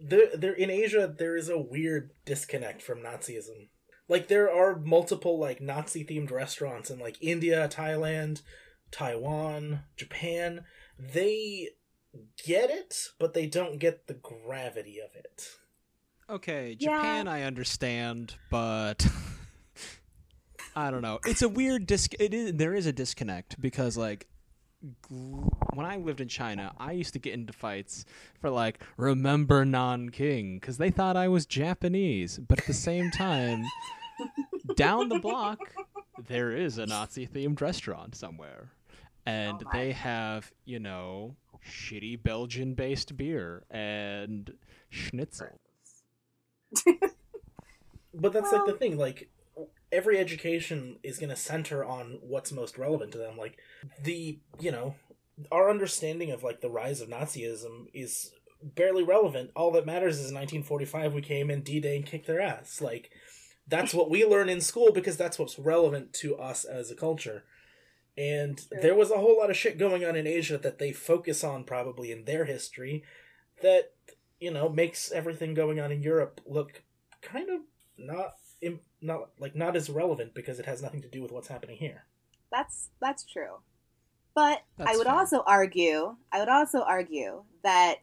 [0.00, 3.68] there there in Asia there is a weird disconnect from Nazism.
[4.08, 8.42] Like there are multiple like Nazi themed restaurants in like India, Thailand,
[8.90, 10.64] Taiwan, Japan,
[10.98, 11.70] they
[12.44, 15.48] get it, but they don't get the gravity of it.
[16.28, 17.32] Okay, Japan yeah.
[17.32, 19.06] I understand, but
[20.76, 21.18] I don't know.
[21.26, 22.12] It's a weird disc.
[22.18, 24.28] It is there is a disconnect because like
[25.08, 28.04] when I lived in China, I used to get into fights
[28.40, 33.64] for like remember Nanking because they thought I was Japanese, but at the same time,
[34.76, 35.58] down the block
[36.28, 38.70] there is a Nazi themed restaurant somewhere
[39.26, 44.52] and oh they have you know shitty Belgian based beer and
[44.90, 45.60] schnitzel.
[48.14, 49.28] but that's well, like the thing, like
[49.90, 53.36] every education is going to center on what's most relevant to them.
[53.36, 53.58] Like
[54.02, 54.94] the you know
[55.50, 58.30] our understanding of like the rise of Nazism is
[58.62, 59.50] barely relevant.
[59.56, 62.80] All that matters is in 1945 we came in D-Day and kicked their ass.
[62.80, 63.10] Like
[63.66, 67.44] that's what we learn in school because that's what's relevant to us as a culture.
[68.16, 71.42] And there was a whole lot of shit going on in Asia that they focus
[71.42, 73.04] on probably in their history
[73.62, 73.92] that,
[74.38, 76.82] you know, makes everything going on in Europe look
[77.22, 77.60] kind of
[77.96, 78.34] not
[79.00, 82.04] not like not as relevant because it has nothing to do with what's happening here.
[82.50, 83.60] That's that's true.
[84.34, 85.14] But that's I would fair.
[85.14, 88.00] also argue, I would also argue that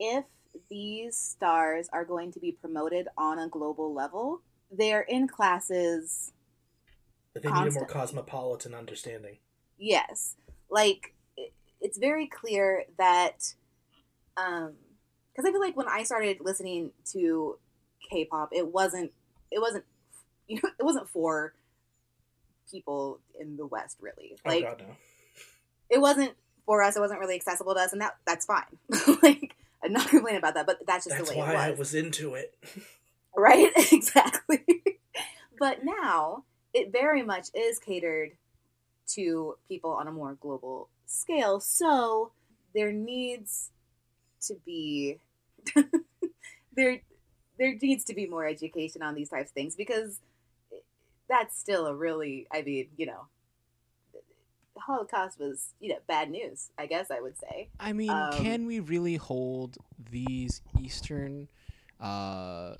[0.00, 0.24] if
[0.70, 6.32] these stars are going to be promoted on a global level, they're in classes
[7.34, 9.38] they need a more cosmopolitan understanding.
[9.78, 10.36] Yes,
[10.70, 11.14] like
[11.80, 13.54] it's very clear that,
[14.36, 14.74] um,
[15.32, 17.58] because I feel like when I started listening to
[18.10, 19.12] K-pop, it wasn't,
[19.50, 19.84] it wasn't,
[20.48, 21.54] you know, it wasn't for
[22.70, 24.36] people in the West really.
[24.44, 24.96] Oh, like, oh God, no.
[25.90, 26.34] It wasn't
[26.66, 26.96] for us.
[26.96, 28.64] It wasn't really accessible to us, and that that's fine.
[29.22, 31.94] like, I'm not complaining about that, but that's just that's the way why I was
[31.94, 32.54] into it.
[33.36, 33.70] right?
[33.92, 34.64] exactly.
[35.58, 38.32] but now it very much is catered
[39.08, 41.60] to people on a more global scale.
[41.60, 42.32] So
[42.74, 43.70] there needs
[44.42, 45.18] to be
[46.76, 47.00] there
[47.58, 50.20] there needs to be more education on these types of things because
[51.28, 53.26] that's still a really I mean, you know,
[54.78, 57.68] the Holocaust was, you know, bad news, I guess I would say.
[57.80, 59.76] I mean, um, can we really hold
[60.10, 61.48] these Eastern
[62.00, 62.76] uh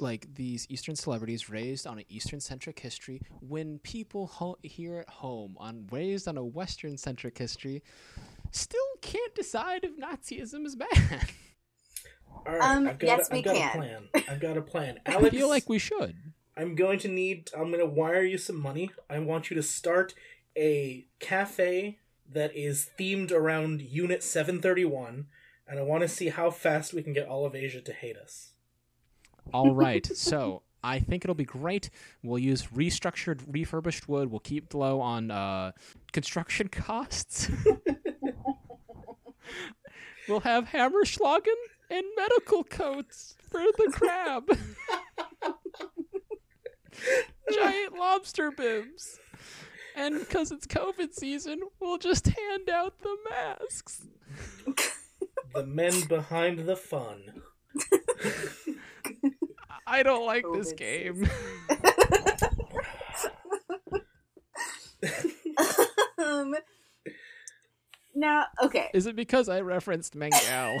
[0.00, 5.08] like these Eastern celebrities raised on an Eastern centric history when people ho- here at
[5.08, 7.80] home on raised on a Western centric history
[8.50, 11.28] still can't decide if Nazism is bad.
[12.44, 13.68] All right, um, I've got, yes, a, I've got can.
[13.68, 14.08] a plan.
[14.28, 14.98] I've got a plan.
[15.06, 16.16] Alex, I feel like we should.
[16.56, 17.50] I'm going to need.
[17.56, 18.90] I'm going to wire you some money.
[19.08, 20.14] I want you to start
[20.56, 21.98] a cafe
[22.30, 25.26] that is themed around Unit 731,
[25.66, 28.16] and I want to see how fast we can get all of Asia to hate
[28.16, 28.52] us.
[29.52, 30.06] All right.
[30.06, 31.90] so I think it'll be great.
[32.22, 34.30] We'll use restructured, refurbished wood.
[34.30, 35.72] We'll keep low on uh,
[36.12, 37.50] construction costs.
[40.28, 41.54] we'll have Hammerschlagen
[41.90, 44.44] and medical coats for the crab.
[47.52, 49.18] Giant lobster bibs.
[49.96, 54.06] And because it's COVID season, we'll just hand out the masks.
[55.54, 57.42] the men behind the fun.
[59.86, 61.28] I don't like COVID this game.
[66.18, 66.54] um,
[68.14, 68.90] now, okay.
[68.94, 70.80] Is it because I referenced Mangal?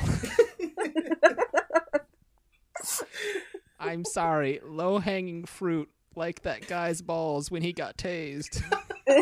[3.80, 4.60] I'm sorry.
[4.64, 8.62] Low hanging fruit like that guy's balls when he got tased.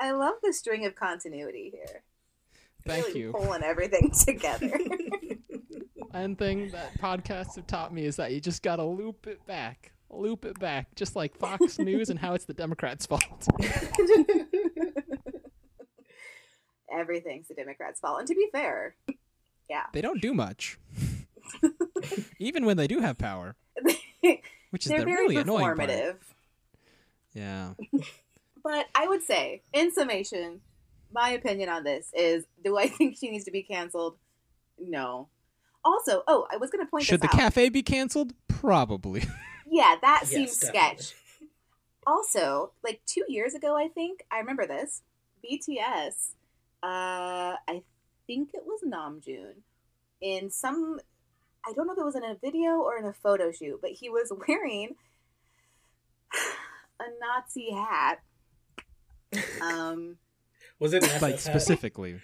[0.00, 2.02] I love the string of continuity here.
[2.86, 3.32] Thank really you.
[3.32, 4.78] Pulling everything together.
[6.10, 9.92] One thing that podcasts have taught me is that you just gotta loop it back.
[10.10, 13.46] loop it back, just like Fox News and how it's the Democrats' fault.
[16.90, 18.20] Everything's the Democrats' fault.
[18.20, 18.96] And to be fair,
[19.68, 19.84] yeah.
[19.92, 20.78] They don't do much.
[22.38, 23.56] Even when they do have power.
[24.70, 25.78] Which is They're the very really annoying part.
[25.78, 26.16] performative.
[27.34, 27.74] Yeah.
[28.62, 30.60] But I would say, in summation,
[31.12, 34.16] my opinion on this is: Do I think she needs to be canceled?
[34.78, 35.28] No.
[35.84, 37.32] Also, oh, I was going to point Should the out.
[37.32, 38.34] cafe be canceled?
[38.48, 39.22] Probably.
[39.70, 40.98] Yeah, that Yes, seems definitely.
[41.02, 41.14] sketch.
[42.06, 45.02] Also, like two years ago, I think I remember this.
[45.44, 46.32] BTS,
[46.82, 47.82] uh, I
[48.26, 49.54] think it was Namjoon,
[50.20, 50.98] in some,
[51.68, 53.90] I don't know if it was in a video or in a photo shoot, but
[53.90, 54.94] he was wearing
[57.00, 58.20] a Nazi hat.
[59.62, 60.16] Um,
[60.78, 62.20] Was it like specifically.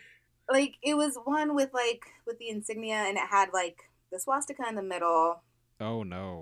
[0.50, 3.76] like it was one with like with the insignia, and it had like
[4.10, 5.42] the swastika in the middle,
[5.80, 6.40] Oh no.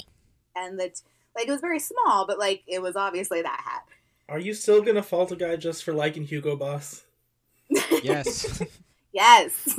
[0.55, 0.93] and the
[1.37, 3.83] like it was very small, but like it was obviously that hat.
[4.29, 7.05] Are you still gonna fault a guy just for liking Hugo Boss?
[8.03, 8.63] Yes.
[9.15, 9.79] Yes.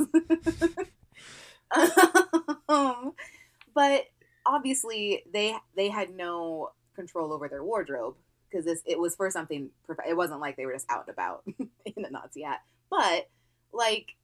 [1.72, 2.43] um,
[3.74, 4.04] but
[4.46, 8.14] obviously they they had no control over their wardrobe
[8.50, 9.70] because this it was for something.
[10.08, 11.42] It wasn't like they were just out and about
[11.96, 13.28] in a Nazi hat, but
[13.72, 14.14] like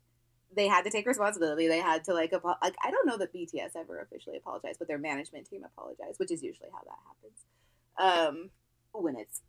[0.55, 1.69] they had to take responsibility.
[1.69, 4.89] They had to like apo- like I don't know that BTS ever officially apologized, but
[4.89, 8.31] their management team apologized, which is usually how that happens.
[8.33, 8.51] Um,
[8.93, 9.43] when it's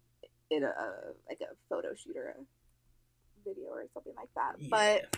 [0.49, 4.69] in a, a like a photo shoot or a video or something like that.
[4.69, 5.17] But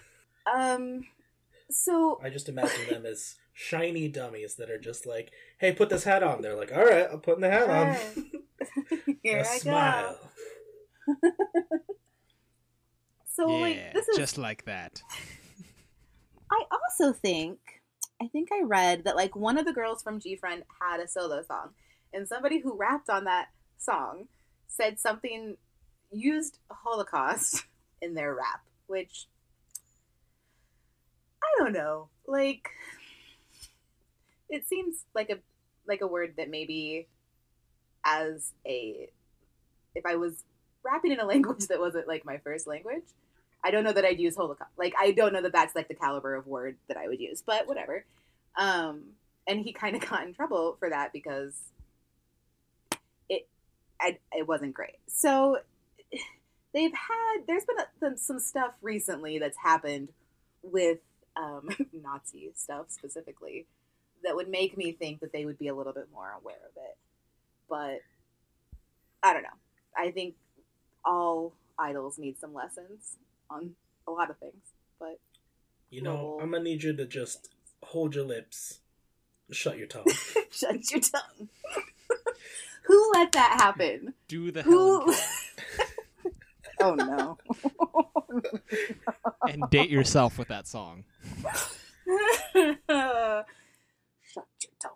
[0.54, 1.06] um,
[1.70, 6.04] so I just imagine them as shiny dummies that are just like, "Hey, put this
[6.04, 7.96] hat on." They're like, "All right, I'm putting the hat on."
[9.24, 10.20] here A I smile.
[11.22, 11.30] go.
[13.36, 14.18] So yeah, like this is.
[14.18, 15.02] just like that.
[16.52, 17.58] I also think
[18.22, 21.42] I think I read that like one of the girls from GFriend had a solo
[21.42, 21.70] song,
[22.14, 23.48] and somebody who rapped on that
[23.80, 24.28] song
[24.68, 25.58] said something
[26.12, 27.66] used Holocaust
[28.04, 29.26] in their rap, which
[31.42, 32.10] I don't know.
[32.28, 32.70] Like
[34.54, 35.38] it seems like a
[35.88, 37.08] like a word that maybe
[38.06, 39.10] as a
[39.96, 40.44] if I was
[40.84, 43.04] rapping in a language that wasn't like my first language,
[43.64, 44.72] I don't know that I'd use Holocaust.
[44.78, 47.42] Like I don't know that that's like the caliber of word that I would use,
[47.46, 48.06] but whatever.
[48.56, 49.02] Um,
[49.48, 51.60] and he kind of got in trouble for that because
[53.28, 53.48] it
[54.00, 55.00] I, it wasn't great.
[55.08, 55.58] So
[56.74, 60.10] they've had there's been a, some stuff recently that's happened
[60.62, 61.00] with
[61.36, 61.70] um,
[62.04, 63.66] Nazi stuff specifically
[64.24, 66.76] that would make me think that they would be a little bit more aware of
[66.78, 66.98] it.
[67.70, 68.00] But
[69.28, 69.50] I don't know.
[69.98, 70.36] I think
[71.06, 73.18] all idols need some lessons
[73.50, 73.76] on
[74.08, 74.64] a lot of things.
[75.00, 75.20] But
[75.90, 77.50] You know, I'm gonna need you to just
[77.84, 78.80] hold your lips,
[79.52, 80.06] shut your tongue.
[80.52, 81.50] shut your tongue.
[82.86, 84.14] Who let that happen?
[84.28, 85.16] Do the Who- Helen
[86.82, 87.38] Oh no.
[89.48, 91.06] And date yourself with that song.
[92.04, 92.76] shut your
[94.82, 94.92] tongue.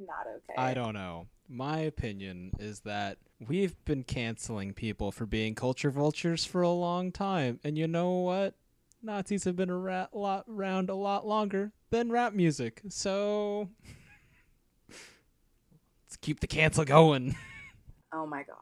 [0.00, 0.54] Not okay.
[0.56, 1.26] I don't know.
[1.48, 7.12] My opinion is that we've been canceling people for being culture vultures for a long
[7.12, 8.54] time, and you know what?
[9.02, 13.68] Nazis have been ara- lot, around a lot longer than rap music, so
[14.88, 17.36] let's keep the cancel going.
[18.12, 18.56] Oh my god.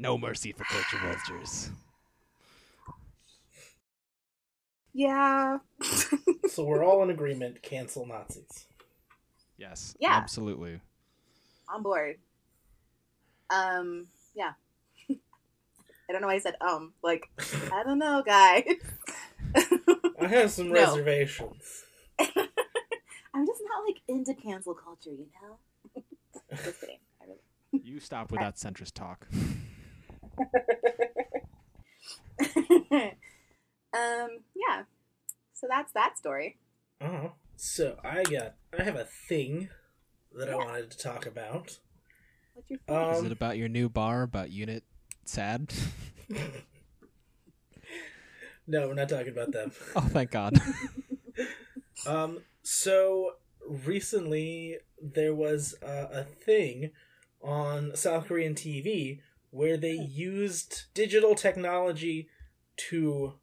[0.00, 1.70] No mercy for culture vultures.
[4.92, 5.58] Yeah.
[6.48, 7.62] so we're all in agreement.
[7.62, 8.66] Cancel Nazis.
[9.56, 10.12] Yes, Yeah.
[10.14, 10.80] absolutely.
[11.68, 12.16] On board.
[13.50, 14.52] Um, yeah.
[15.10, 16.92] I don't know why I said um.
[17.02, 17.28] Like,
[17.72, 18.64] I don't know, guy.
[20.20, 20.74] I have some No.
[20.74, 21.84] reservations.
[22.18, 26.02] I'm just not like into cancel culture, you know?
[26.64, 26.98] just kidding.
[27.20, 27.38] Really
[27.82, 29.26] You stop with that centrist talk.
[33.92, 34.82] um, yeah.
[35.54, 36.58] So that's that story.
[37.00, 37.28] Uh-huh.
[37.56, 39.68] So I got, I have a thing
[40.34, 41.78] that I wanted to talk about.
[42.54, 44.84] What's your Um, Is it about your new bar about unit
[45.24, 45.72] sad?
[48.66, 49.72] no, we're not talking about them.
[49.96, 50.60] oh, thank God.
[52.06, 53.36] Um, so
[53.66, 56.90] recently there was uh, a thing
[57.40, 62.28] on South Korean TV where they used digital technology
[62.88, 63.34] to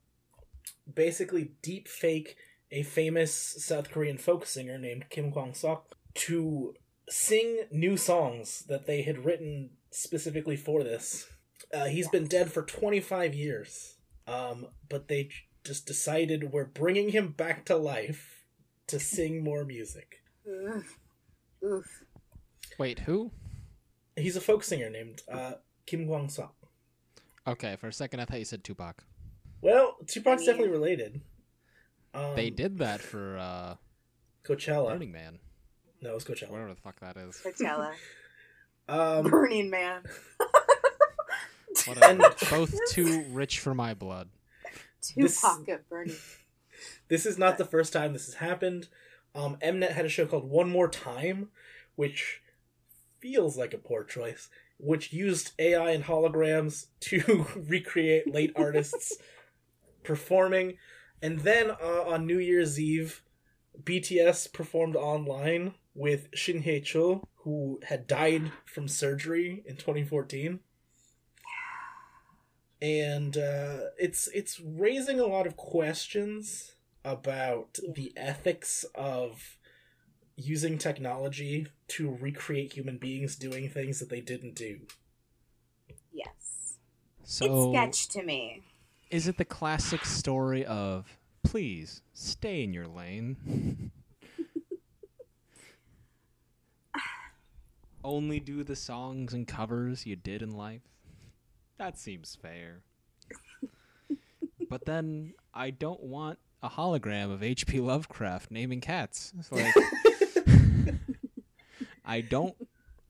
[0.94, 2.36] basically deep fake
[2.72, 5.82] a famous South Korean folk singer named Kim Kwang Seok
[6.16, 6.74] to
[7.10, 11.30] sing new songs that they had written specifically for this.
[11.74, 13.96] Uh, he's been dead for 25 years,
[14.28, 15.30] um, but they
[15.64, 18.46] just decided we're bringing him back to life
[18.88, 20.22] to sing more music.
[20.48, 20.84] Ugh.
[21.64, 22.04] Oof.
[22.78, 23.32] Wait, who?
[24.16, 25.54] He's a folk singer named uh,
[25.86, 26.52] Kim Kwang Song.
[27.48, 29.04] Okay, for a second I thought you said Tupac.
[29.62, 31.22] Well, Tupac's I mean- definitely related.
[32.14, 33.76] Um, they did that for uh
[34.44, 34.90] Coachella.
[34.90, 35.40] Burning Man,
[36.02, 36.50] No, it was Coachella.
[36.50, 37.42] whatever the fuck that is.
[37.44, 37.94] Coachella.
[38.90, 40.02] Um, Burning Man.
[42.04, 44.30] And- Both too rich for my blood.
[45.16, 46.16] This- Tupac at Burning.
[47.08, 48.90] this is not the first time this has happened.
[49.34, 51.50] Um, Mnet had a show called One More Time,
[51.96, 52.42] which
[53.20, 59.18] feels like a poor choice, which used AI and holograms to recreate late artists
[60.04, 60.78] performing.
[61.22, 63.22] And then uh, on New Year's Eve,
[63.84, 70.60] BTS performed online with Shin Hae Chul, who had died from surgery in 2014.
[72.82, 76.74] And uh, it's it's raising a lot of questions
[77.06, 79.58] about the ethics of
[80.36, 84.80] using technology to recreate human beings doing things that they didn't do.
[86.12, 86.78] Yes.
[87.24, 88.64] So it's sketch to me.
[89.12, 93.92] Is it the classic story of please stay in your lane?
[98.04, 100.82] Only do the songs and covers you did in life?
[101.78, 102.84] That seems fair.
[104.70, 107.82] but then I don't want a hologram of H.P.
[107.82, 109.34] Lovecraft naming cats.
[109.38, 109.76] It's like
[112.06, 112.56] I don't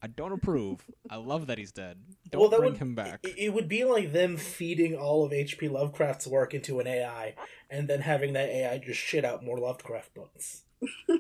[0.04, 0.84] I don't approve.
[1.10, 1.98] I love that he's dead.
[2.32, 3.20] Don't Well, that bring would- him back.
[3.24, 5.68] It, it would be like them feeding all of H.P.
[5.70, 7.36] Lovecraft's work into an AI
[7.70, 10.64] and then having that AI just shit out more Lovecraft books.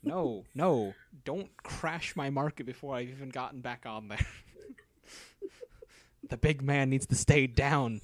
[0.00, 0.94] No, no,
[1.26, 4.26] don't crash my market before I've even gotten back on there.
[6.30, 8.00] the big man needs to stay down.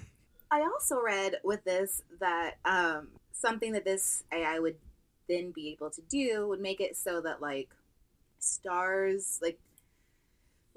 [0.52, 4.76] I also read with this that um, something that this AI would
[5.28, 7.70] then be able to do would make it so that like
[8.38, 9.58] stars like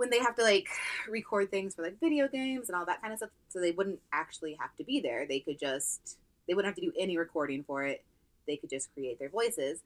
[0.01, 0.67] when they have to like
[1.07, 3.99] record things for like video games and all that kind of stuff so they wouldn't
[4.11, 5.27] actually have to be there.
[5.27, 8.03] They could just they wouldn't have to do any recording for it.
[8.47, 9.81] They could just create their voices.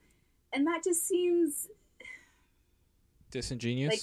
[0.53, 1.67] And that just seems
[3.29, 3.91] Disingenuous.
[3.93, 4.01] Like-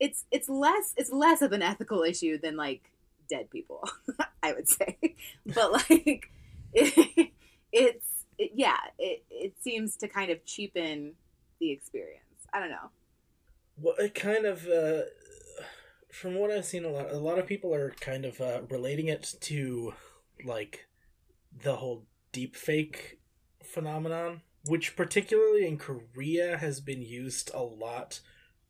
[0.00, 2.90] it's it's less it's less of an ethical issue than like
[3.28, 3.86] dead people
[4.42, 4.96] i would say.
[5.46, 6.30] But like
[6.72, 7.30] it,
[7.72, 8.06] it's
[8.38, 11.12] it, yeah it, it seems to kind of cheapen
[11.60, 12.22] the experience.
[12.50, 12.88] I don't know.
[13.80, 15.02] Well, it kind of, uh,
[16.14, 19.08] from what I've seen, a lot, a lot of people are kind of uh, relating
[19.08, 19.94] it to
[20.44, 20.86] like
[21.62, 23.18] the whole deep fake
[23.62, 28.20] phenomenon, which particularly in Korea has been used a lot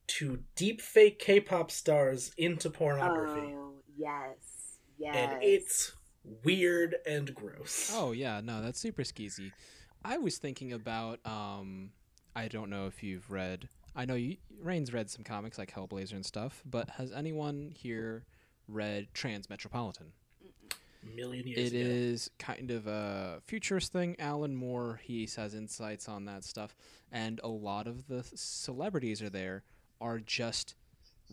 [0.06, 5.92] to deep fake K-pop stars into pornography, oh yes yes and it's
[6.44, 7.90] weird and gross.
[7.94, 9.52] oh yeah, no, that's super skeezy.
[10.04, 11.20] I was thinking about.
[11.24, 11.90] Um,
[12.36, 13.68] I don't know if you've read.
[13.96, 18.24] I know you, Rain's read some comics like Hellblazer and stuff, but has anyone here
[18.68, 20.12] read Transmetropolitan?
[21.14, 21.90] million years It ago.
[21.90, 24.16] is kind of a futurist thing.
[24.18, 26.74] Alan Moore, he has insights on that stuff,
[27.12, 29.64] and a lot of the celebrities are there
[30.00, 30.74] are just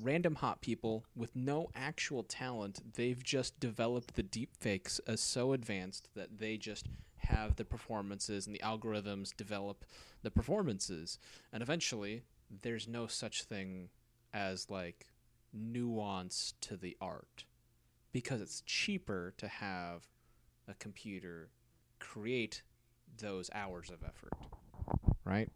[0.01, 2.81] random hot people with no actual talent.
[2.95, 6.87] They've just developed the deep fakes as so advanced that they just
[7.17, 9.85] have the performances and the algorithms develop
[10.21, 11.17] the performances.
[11.53, 12.23] And eventually,
[12.61, 13.89] there's no such thing
[14.33, 15.07] as like
[15.53, 17.45] nuance to the art
[18.11, 20.07] because it's cheaper to have
[20.67, 21.49] a computer
[21.99, 22.61] create
[23.17, 24.33] those hours of effort.
[25.23, 25.49] Right?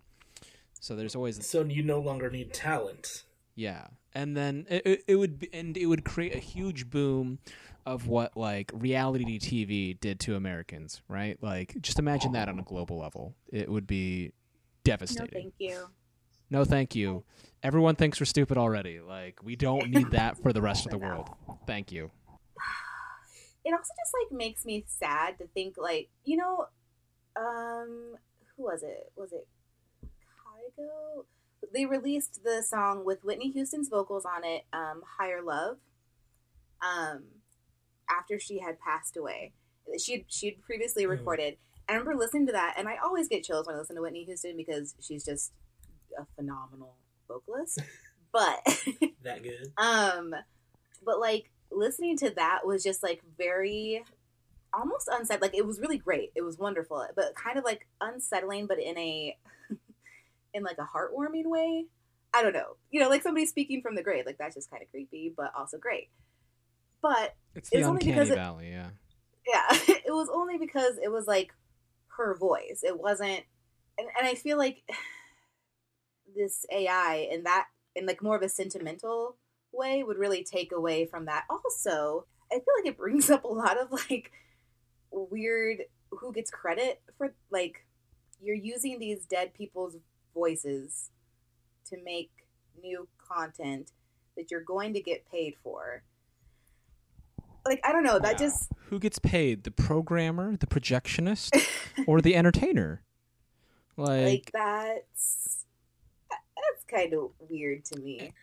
[0.80, 3.24] So there's always So you no longer need talent.
[3.56, 7.40] yeah, and then it, it, it would be, and it would create a huge boom
[7.86, 11.42] of what like reality TV did to Americans, right?
[11.42, 13.36] Like just imagine that on a global level.
[13.52, 14.32] It would be no
[14.84, 15.30] devastating.
[15.34, 15.88] thank you
[16.50, 17.24] No, thank you.
[17.64, 19.00] Everyone thinks we're stupid already.
[19.00, 21.30] Like we don't need that for the rest of the world.
[21.66, 22.12] Thank you.
[23.64, 26.68] it also just like makes me sad to think like you know
[27.36, 28.16] um
[28.56, 29.48] who was it was it
[30.06, 31.26] Kygo
[31.74, 35.78] they released the song with Whitney Houston's vocals on it um Higher Love
[36.82, 37.24] um
[38.10, 39.54] after she had passed away
[39.98, 41.10] she she'd previously Mhm.
[41.10, 41.58] recorded
[41.90, 44.24] I remember listening to that and I always get chills when I listen to Whitney
[44.26, 45.52] Houston because she's just
[46.20, 46.96] a phenomenal
[47.28, 47.80] vocalist
[48.32, 48.60] but
[49.24, 49.72] That good.
[49.78, 50.36] um,
[51.06, 54.04] but like listening to that was just like very
[54.74, 55.52] almost unsettling.
[55.52, 56.32] Like it was really great.
[56.36, 59.38] It was wonderful, but kind of like unsettling, but in a
[60.54, 61.86] in like a heartwarming way.
[62.34, 62.76] I don't know.
[62.92, 64.26] You know, like somebody speaking from the grave.
[64.26, 66.10] Like that's just kind of creepy, but also great.
[67.02, 68.90] But It's It the was only uncanny because it- valley, yeah.
[69.48, 69.66] yeah,
[70.06, 71.54] it was only because it was like
[72.18, 72.82] her voice.
[72.84, 73.44] It wasn't,
[73.98, 74.84] and, and I feel like
[76.36, 79.38] this AI and that in like more of a sentimental
[79.72, 81.46] way would really take away from that.
[81.50, 84.32] Also, I feel like it brings up a lot of like
[85.12, 87.86] weird who gets credit for like
[88.42, 89.96] you're using these dead people's
[90.34, 91.10] voices
[91.90, 92.32] to make
[92.82, 93.92] new content
[94.36, 96.04] that you're going to get paid for.
[97.66, 98.48] Like I don't know, that yeah.
[98.48, 99.64] just who gets paid?
[99.64, 101.60] The programmer, the projectionist,
[102.08, 103.02] or the entertainer?
[103.98, 105.45] Like, like that's
[106.72, 108.34] that's kind of weird to me.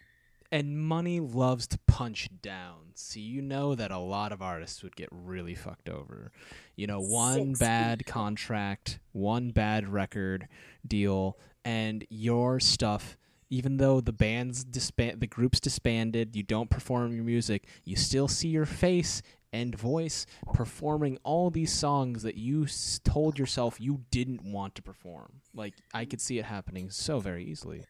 [0.51, 2.93] And money loves to punch down.
[2.95, 6.31] So you know that a lot of artists would get really fucked over.
[6.77, 8.13] You know, one Six bad people.
[8.13, 10.49] contract, one bad record
[10.87, 13.17] deal, and your stuff
[13.53, 18.27] even though the band's disband the group's disbanded, you don't perform your music, you still
[18.27, 19.21] see your face
[19.53, 22.67] and voice performing all these songs that you
[23.05, 25.43] told yourself you didn't want to perform.
[25.55, 27.85] Like I could see it happening so very easily.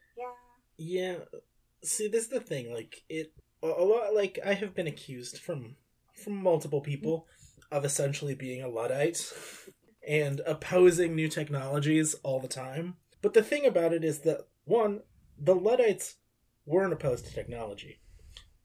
[0.78, 1.12] Yeah.
[1.32, 1.38] Yeah.
[1.84, 2.72] See, this is the thing.
[2.72, 4.14] Like it, a lot.
[4.14, 5.76] Like I have been accused from
[6.14, 7.26] from multiple people
[7.70, 9.32] of essentially being a luddite
[10.06, 12.96] and opposing new technologies all the time.
[13.22, 15.00] But the thing about it is that one,
[15.38, 16.16] the Luddites
[16.66, 18.00] weren't opposed to technology.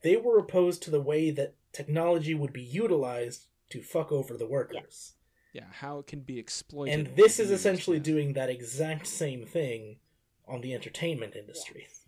[0.01, 4.47] They were opposed to the way that technology would be utilized to fuck over the
[4.47, 5.13] workers.
[5.53, 6.93] Yeah, yeah how it can be exploited.
[6.93, 9.97] And this is essentially doing that exact same thing
[10.47, 11.87] on the entertainment industry.
[11.87, 12.01] Yes.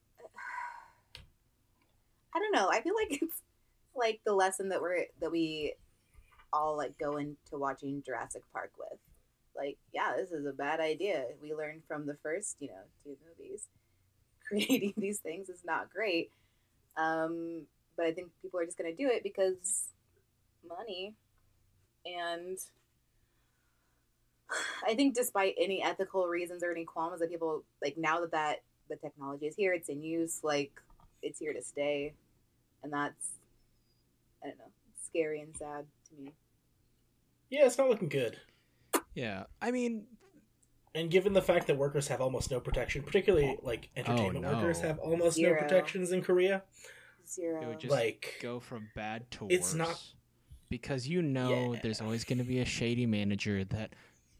[2.35, 2.69] I don't know.
[2.69, 3.41] I feel like it's
[3.95, 5.73] like the lesson that we're that we
[6.51, 8.99] all like go into watching Jurassic Park with.
[9.55, 11.25] Like, yeah, this is a bad idea.
[11.41, 13.65] We learned from the first, you know, two movies
[14.47, 16.31] creating these things is not great.
[16.97, 17.65] Um,
[17.97, 19.89] but I think people are just to do it because
[20.67, 21.15] money.
[22.05, 22.57] And
[24.87, 28.57] I think, despite any ethical reasons or any qualms that people like, now that that
[28.89, 30.71] the technology is here, it's in use, like
[31.21, 32.13] it's here to stay,
[32.83, 33.31] and that's
[34.43, 34.71] I don't know,
[35.05, 36.33] scary and sad to me.
[37.49, 38.37] Yeah, it's not looking good.
[39.13, 40.05] Yeah, I mean,
[40.95, 44.45] and given the fact that workers have almost no protection, particularly oh, like oh, entertainment
[44.45, 44.57] oh, no.
[44.57, 45.53] workers have almost Zero.
[45.53, 46.63] no protections in Korea.
[47.27, 47.61] Zero.
[47.61, 49.75] It would just like go from bad to it's worse.
[49.75, 50.03] not
[50.69, 51.79] because you know yeah.
[51.81, 53.93] there's always going to be a shady manager that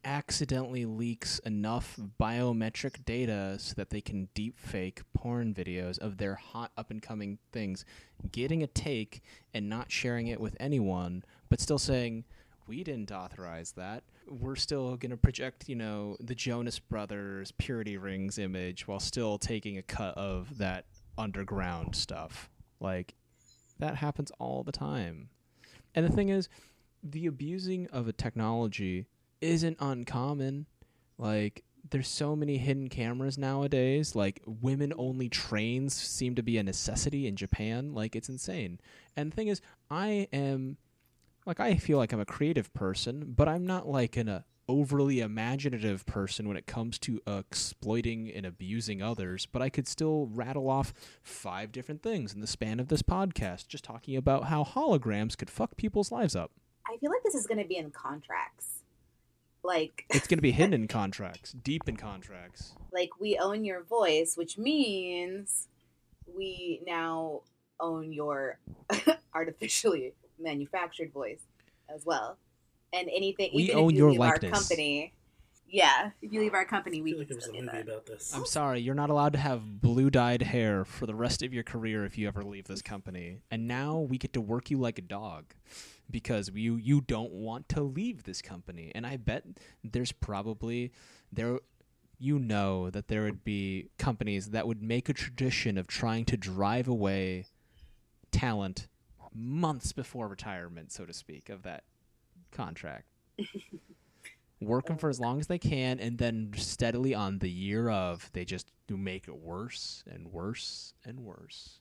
[0.04, 6.36] accidentally leaks enough biometric data so that they can deep fake porn videos of their
[6.36, 7.86] hot up and coming things,
[8.32, 9.22] getting a take
[9.54, 12.24] and not sharing it with anyone, but still saying,
[12.68, 17.98] We didn't authorize that we're still going to project, you know, the Jonas Brothers Purity
[17.98, 20.86] Rings image while still taking a cut of that
[21.18, 22.50] underground stuff.
[22.80, 23.16] Like,
[23.80, 25.30] that happens all the time.
[25.96, 26.50] And the thing is,
[27.04, 29.08] the abusing of a technology
[29.42, 30.66] isn't uncommon.
[31.18, 34.16] Like, there's so many hidden cameras nowadays.
[34.16, 37.94] Like, women only trains seem to be a necessity in Japan.
[37.94, 38.80] Like, it's insane.
[39.16, 40.78] And the thing is, I am
[41.46, 45.20] like I feel like I'm a creative person, but I'm not like an uh, overly
[45.20, 49.48] imaginative person when it comes to uh, exploiting and abusing others.
[49.48, 53.68] But I could still rattle off five different things in the span of this podcast,
[53.68, 56.52] just talking about how holograms could fuck people's lives up.
[56.88, 58.79] I feel like this is going to be in contracts.
[59.64, 62.74] Like it's going to be hidden in contracts, deep in contracts.
[62.94, 65.68] Like we own your voice, which means
[66.36, 67.42] we now
[67.80, 68.60] own your
[69.34, 71.42] artificially manufactured voice
[71.94, 72.38] as well.
[72.92, 74.52] And anything we own you your likeness.
[74.52, 75.14] Our company,
[75.68, 77.12] yeah, if you leave our company, we.
[77.12, 77.82] I feel like there was a movie that.
[77.82, 78.34] about this.
[78.36, 81.64] I'm sorry, you're not allowed to have blue dyed hair for the rest of your
[81.64, 83.42] career if you ever leave this company.
[83.52, 85.54] And now we get to work you like a dog
[86.10, 88.92] because you you don't want to leave this company.
[88.96, 89.44] And I bet
[89.84, 90.92] there's probably
[91.32, 91.60] there
[92.20, 96.36] you know that there would be companies that would make a tradition of trying to
[96.36, 97.46] drive away
[98.32, 98.88] talent
[99.34, 101.84] months before retirement, so to speak, of that
[102.52, 103.06] contract.
[104.62, 108.30] Work them for as long as they can, and then steadily on the year of,
[108.34, 111.80] they just make it worse and worse and worse.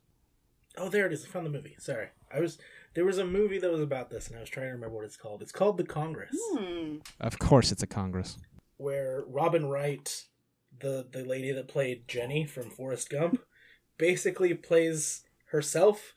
[0.77, 1.25] Oh, there it is.
[1.25, 1.75] I found the movie.
[1.79, 2.59] Sorry, I was
[2.95, 5.05] there was a movie that was about this, and I was trying to remember what
[5.05, 5.43] it's called.
[5.43, 6.37] It's called The Congress.
[6.53, 6.97] Hmm.
[7.21, 8.39] Of course, it's a Congress.
[8.77, 10.25] Where Robin Wright,
[10.81, 13.41] the the lady that played Jenny from Forrest Gump,
[13.99, 16.15] basically plays herself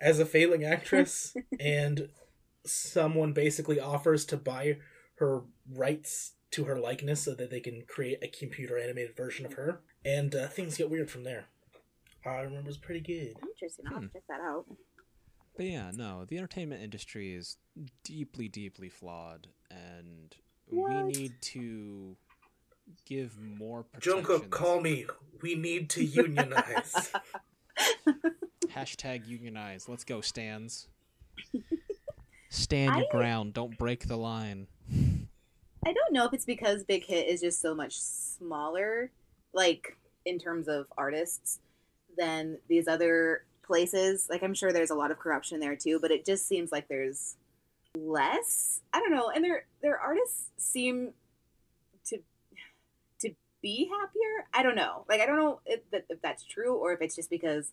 [0.00, 2.08] as a failing actress, and
[2.64, 4.78] someone basically offers to buy
[5.16, 9.54] her rights to her likeness so that they can create a computer animated version of
[9.54, 11.46] her, and uh, things get weird from there.
[12.24, 13.36] I remember it's pretty good.
[13.42, 13.86] Interesting.
[13.88, 14.06] I'll hmm.
[14.12, 14.66] check that out.
[15.56, 17.58] But yeah, no, the entertainment industry is
[18.04, 20.34] deeply, deeply flawed, and
[20.68, 21.04] what?
[21.04, 22.16] we need to
[23.06, 24.24] give more protection.
[24.24, 25.06] Jungkook, call me.
[25.42, 27.12] We need to unionize.
[28.74, 29.88] Hashtag unionize.
[29.88, 30.88] Let's go, stands.
[32.48, 33.10] Stand your I...
[33.10, 33.54] ground.
[33.54, 34.66] Don't break the line.
[35.84, 39.10] I don't know if it's because Big Hit is just so much smaller,
[39.52, 41.58] like in terms of artists,
[42.16, 44.26] than these other places.
[44.28, 46.88] Like I'm sure there's a lot of corruption there too, but it just seems like
[46.88, 47.36] there's
[47.96, 48.82] less.
[48.92, 51.12] I don't know, and their their artists seem
[52.06, 52.18] to
[53.20, 53.30] to
[53.62, 54.46] be happier.
[54.52, 55.06] I don't know.
[55.08, 57.72] Like I don't know if, if that's true or if it's just because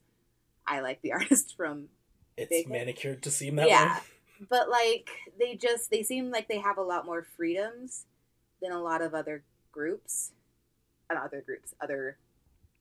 [0.65, 1.89] I like the artists from.
[2.37, 3.23] It's Big manicured Hit.
[3.23, 3.95] to seem that yeah.
[3.95, 4.01] way
[4.49, 8.05] but like they just they seem like they have a lot more freedoms
[8.61, 9.43] than a lot of other
[9.73, 10.31] groups
[11.09, 12.17] and other groups other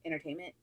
[0.07, 0.55] entertainment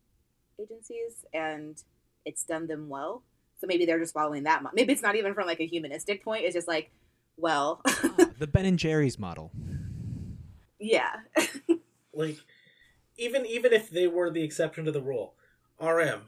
[0.58, 1.84] agencies and
[2.26, 3.23] it's done them well.
[3.59, 6.23] So maybe they're just following that mo- maybe it's not even from like a humanistic
[6.23, 6.43] point.
[6.43, 6.91] It's just like
[7.38, 7.82] well.
[8.38, 9.51] The ben and jerry's model.
[10.80, 11.21] Yeah.
[12.17, 12.38] Like
[13.17, 15.34] even even if they were the exception to the rule
[15.82, 16.21] rm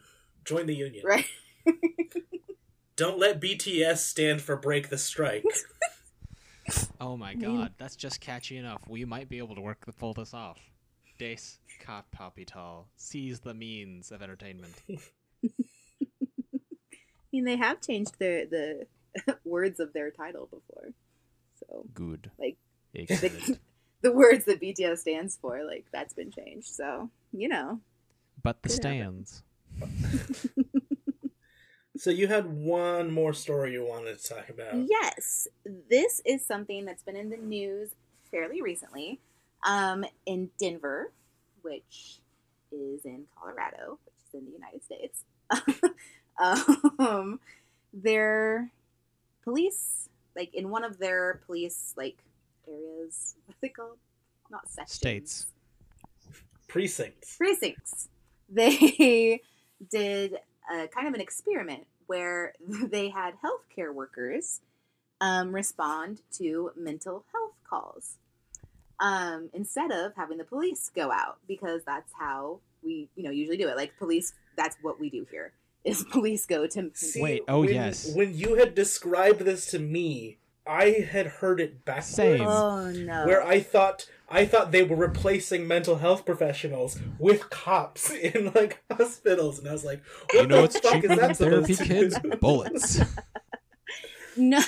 [0.43, 1.03] join the union.
[1.05, 1.25] Right.
[2.97, 5.45] Don't let BTS stand for break the strike.
[6.99, 8.81] oh my god, that's just catchy enough.
[8.89, 10.59] We might be able to work the pull this off.
[11.17, 14.73] Dace Capital seize the means of entertainment.
[17.27, 18.87] I mean, they have changed their the
[19.43, 20.93] words of their title before,
[21.59, 22.31] so good.
[22.39, 22.57] Like
[22.93, 23.57] the,
[24.01, 26.67] the, words that BTS stands for, like that's been changed.
[26.67, 27.81] So you know.
[28.41, 29.43] But the stands.
[31.97, 34.87] So you had one more story you wanted to talk about.
[34.87, 35.47] Yes,
[35.89, 37.89] this is something that's been in the news
[38.29, 39.19] fairly recently.
[39.65, 41.11] Um, in Denver,
[41.63, 42.19] which
[42.71, 45.23] is in Colorado, which is in the United States.
[46.39, 47.39] Um,
[47.93, 48.69] their
[49.43, 52.17] police, like in one of their police like
[52.67, 53.97] areas, what's it called?
[54.49, 54.91] Not sections.
[54.91, 55.47] States.
[56.67, 57.37] Precincts.
[57.37, 58.09] Precincts.
[58.49, 59.41] They
[59.89, 60.37] did
[60.71, 64.61] a kind of an experiment where they had healthcare workers
[65.19, 68.17] um, respond to mental health calls
[68.99, 73.57] um, instead of having the police go out because that's how we you know usually
[73.57, 73.77] do it.
[73.77, 75.51] Like police, that's what we do here.
[75.87, 77.43] Is police go to See, wait?
[77.47, 78.13] Oh when, yes.
[78.13, 82.07] When you had described this to me, I had heard it backwards.
[82.07, 82.41] Same.
[82.41, 83.25] Oh no.
[83.25, 88.83] Where I thought I thought they were replacing mental health professionals with cops in like
[88.91, 92.19] hospitals, and I was like, "What you know what's cheaper than therapy kids?
[92.41, 92.99] Bullets."
[94.37, 94.61] no,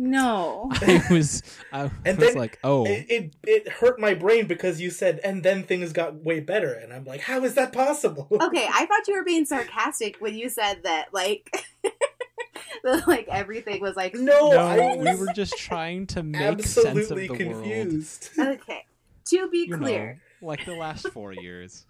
[0.00, 0.70] no.
[0.80, 1.42] I was,
[1.72, 5.20] I and was then like, "Oh." It, it, it hurt my brain because you said,
[5.22, 8.86] and then things got way better, and I'm like, "How is that possible?" Okay, I
[8.86, 11.66] thought you were being sarcastic when you said that, like.
[13.06, 17.28] like everything was like no, no we were just trying to make sense of the
[17.28, 18.30] confused.
[18.36, 18.58] world.
[18.60, 18.86] Okay,
[19.26, 21.84] to be you clear, know, like the last four years.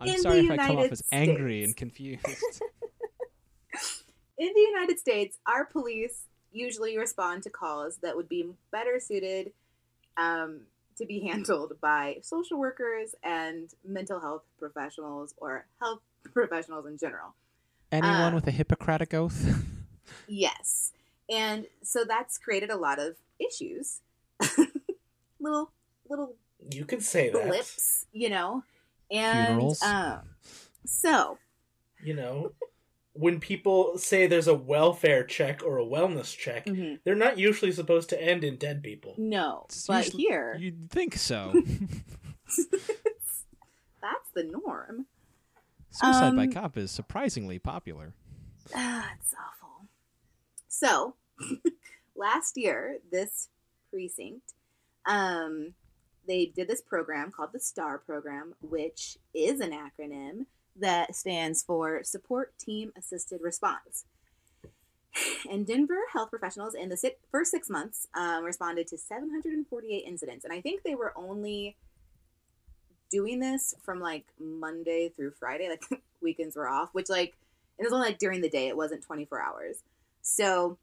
[0.00, 2.26] I'm In sorry if United I come off as angry and confused.
[4.38, 9.52] In the United States, our police usually respond to calls that would be better suited
[10.16, 10.60] um,
[10.96, 16.00] to be handled by social workers and mental health professionals or health
[16.32, 17.34] professionals in general.
[17.90, 19.64] Anyone uh, with a Hippocratic oath?
[20.28, 20.92] yes.
[21.30, 24.00] And so that's created a lot of issues.
[25.40, 25.70] little
[26.08, 26.34] little
[26.70, 27.48] You could say that.
[27.48, 28.62] Blips, you know.
[29.10, 30.20] And um
[30.86, 31.38] so
[32.02, 32.52] you know,
[33.18, 36.94] when people say there's a welfare check or a wellness check, mm-hmm.
[37.02, 39.14] they're not usually supposed to end in dead people.
[39.18, 41.52] No, it's but usually, here you'd think so.
[44.00, 45.06] That's the norm.
[45.90, 48.14] Suicide um, by cop is surprisingly popular.
[48.74, 49.88] Ah, it's awful.
[50.68, 51.16] So,
[52.16, 53.48] last year, this
[53.90, 54.52] precinct,
[55.06, 55.74] um,
[56.28, 60.46] they did this program called the STAR program, which is an acronym
[60.80, 64.04] that stands for Support Team Assisted Response.
[65.50, 70.44] And Denver health professionals in the six, first six months um, responded to 748 incidents,
[70.44, 71.76] and I think they were only
[73.10, 75.68] doing this from like Monday through Friday.
[75.68, 75.82] Like
[76.22, 77.34] weekends were off, which like
[77.78, 78.68] it was only like during the day.
[78.68, 79.82] It wasn't 24 hours.
[80.22, 80.78] So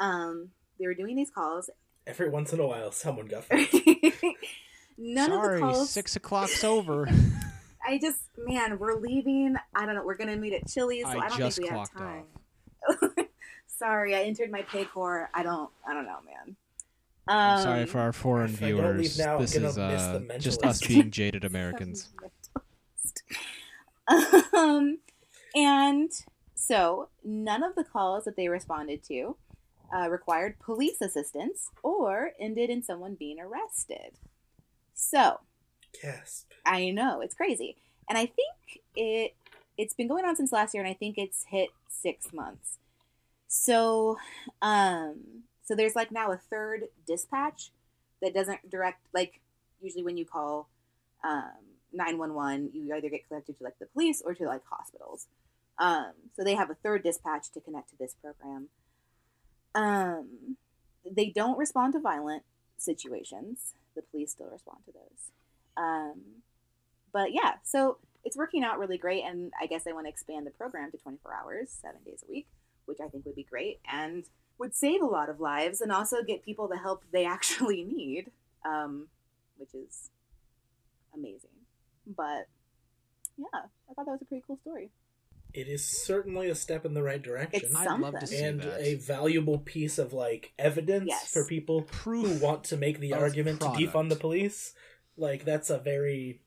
[0.00, 1.70] um they were doing these calls.
[2.06, 3.44] Every once in a while someone got
[5.00, 7.08] None Sorry, of the calls six o'clock's over.
[7.86, 9.56] I just man, we're leaving.
[9.74, 10.04] I don't know.
[10.04, 12.24] We're gonna meet at Chili's, so I, I don't think we have time.
[13.66, 15.28] Sorry, I entered my Paycor.
[15.34, 15.70] I don't.
[15.86, 16.56] I don't know, man.
[17.28, 19.18] Um, sorry for our foreign viewers.
[19.18, 22.08] Now, this is uh, just us being jaded Americans.
[24.54, 24.98] um,
[25.54, 26.10] and
[26.54, 29.36] so none of the calls that they responded to
[29.94, 34.18] uh, required police assistance or ended in someone being arrested.
[34.94, 35.40] So,
[36.02, 36.50] gasp.
[36.64, 37.76] I know it's crazy,
[38.08, 39.34] and I think it
[39.76, 42.78] it's been going on since last year, and I think it's hit six months.
[43.46, 44.18] So,
[44.60, 47.70] um, so there's like now a third dispatch
[48.22, 49.40] that doesn't direct like
[49.80, 50.68] usually when you call
[51.24, 51.52] um
[51.92, 55.26] 911 you either get connected to like the police or to like hospitals.
[55.78, 58.68] Um so they have a third dispatch to connect to this program.
[59.74, 60.56] Um
[61.08, 62.42] they don't respond to violent
[62.76, 63.74] situations.
[63.94, 65.30] The police still respond to those
[65.78, 66.14] um
[67.12, 70.46] but yeah so it's working out really great and i guess i want to expand
[70.46, 72.46] the program to 24 hours seven days a week
[72.86, 74.24] which i think would be great and
[74.58, 78.30] would save a lot of lives and also get people the help they actually need
[78.66, 79.06] um,
[79.56, 80.10] which is
[81.14, 81.50] amazing
[82.16, 82.48] but
[83.36, 83.46] yeah
[83.90, 84.90] i thought that was a pretty cool story
[85.54, 87.62] it is certainly a step in the right direction.
[87.64, 88.80] It's I'd love to see and that.
[88.82, 91.32] a valuable piece of like evidence Yes.
[91.32, 93.80] for people Proof who want to make the argument product.
[93.80, 94.74] to defund the police.
[95.18, 96.40] Like that's a very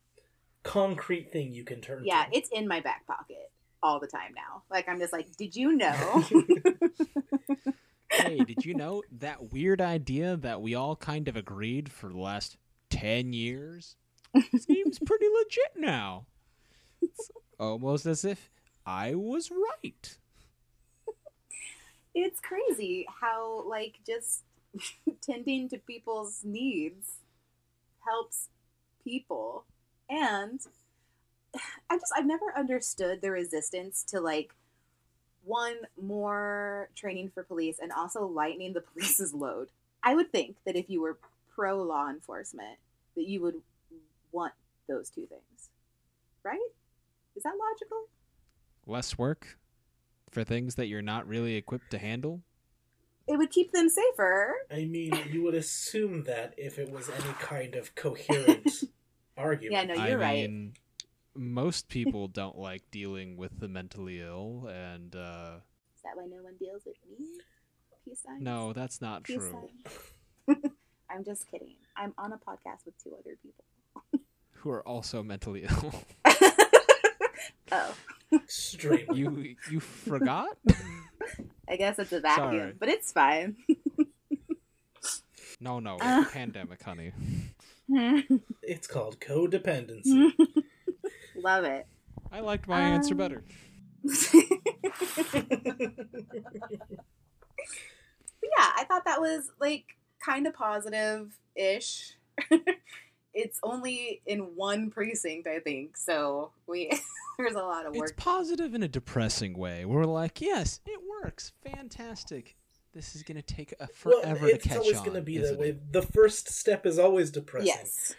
[0.63, 2.37] concrete thing you can turn to yeah to.
[2.37, 3.51] it's in my back pocket
[3.81, 6.23] all the time now like i'm just like did you know
[8.11, 12.19] hey, did you know that weird idea that we all kind of agreed for the
[12.19, 12.57] last
[12.89, 13.95] 10 years
[14.57, 16.25] seems pretty legit now?
[17.01, 18.49] It's almost as if
[18.85, 20.17] I was right.
[22.13, 24.43] it's crazy how like just
[25.21, 27.19] tending to people's needs
[28.05, 28.49] helps
[29.03, 29.65] people.
[30.09, 30.59] And
[31.89, 34.53] i just i've never understood the resistance to like
[35.43, 39.69] one more training for police and also lightening the police's load.
[40.03, 41.17] I would think that if you were
[41.53, 42.77] pro law enforcement
[43.15, 43.55] that you would
[44.31, 44.53] want
[44.87, 45.69] those two things.
[46.43, 46.59] Right?
[47.35, 48.07] Is that logical?
[48.87, 49.57] Less work
[50.31, 52.41] for things that you're not really equipped to handle?
[53.31, 57.33] It would keep them safer I mean, you would assume that if it was any
[57.39, 58.69] kind of coherent
[59.37, 59.71] argument.
[59.71, 60.73] yeah no you're right mean,
[61.35, 65.55] most people don't like dealing with the mentally ill, and uh,
[65.95, 67.25] Is that why no one deals with me?
[68.03, 68.41] Peace signs.
[68.41, 69.69] no, that's not Peace true.
[71.09, 71.75] I'm just kidding.
[71.95, 73.63] I'm on a podcast with two other people.
[74.55, 75.93] Who are also mentally ill.
[77.71, 77.93] oh,
[78.33, 79.19] Extremely.
[79.19, 80.57] you you forgot?
[81.69, 82.73] I guess it's a vacuum, Sorry.
[82.79, 83.55] but it's fine.
[85.59, 86.25] No, no, Uh.
[86.31, 87.11] pandemic, honey.
[88.63, 90.31] It's called codependency.
[91.35, 91.85] Love it.
[92.31, 93.43] I liked my answer Um, better.
[98.43, 99.85] Yeah, I thought that was like
[100.23, 102.15] kind of positive ish.
[103.33, 105.97] It's only in one precinct, I think.
[105.97, 106.91] So we
[107.37, 108.09] there's a lot of work.
[108.09, 109.85] It's positive in a depressing way.
[109.85, 112.55] We're like, yes, it works, fantastic.
[112.93, 114.83] This is gonna take a forever it's to catch on.
[114.83, 115.77] It's always going to be isn't that way.
[115.91, 117.67] The first step is always depressing.
[117.67, 118.15] yes.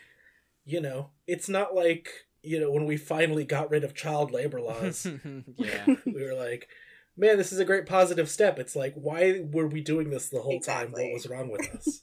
[0.64, 2.08] You know, it's not like,
[2.42, 5.06] you know, when we finally got rid of child labor laws,
[5.56, 6.68] yeah, we were like,
[7.16, 8.58] man, this is a great positive step.
[8.58, 10.92] It's like, why were we doing this the whole time?
[10.92, 12.02] What was wrong with us?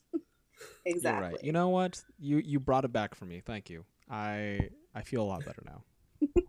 [0.89, 1.21] Exactly.
[1.23, 1.43] you're right.
[1.43, 2.01] You know what?
[2.19, 3.41] You you brought it back for me.
[3.45, 3.85] Thank you.
[4.09, 5.83] I I feel a lot better now.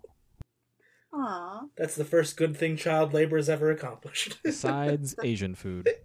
[1.13, 1.63] Aw.
[1.77, 4.39] That's the first good thing child labor has ever accomplished.
[4.45, 5.89] Besides Asian food.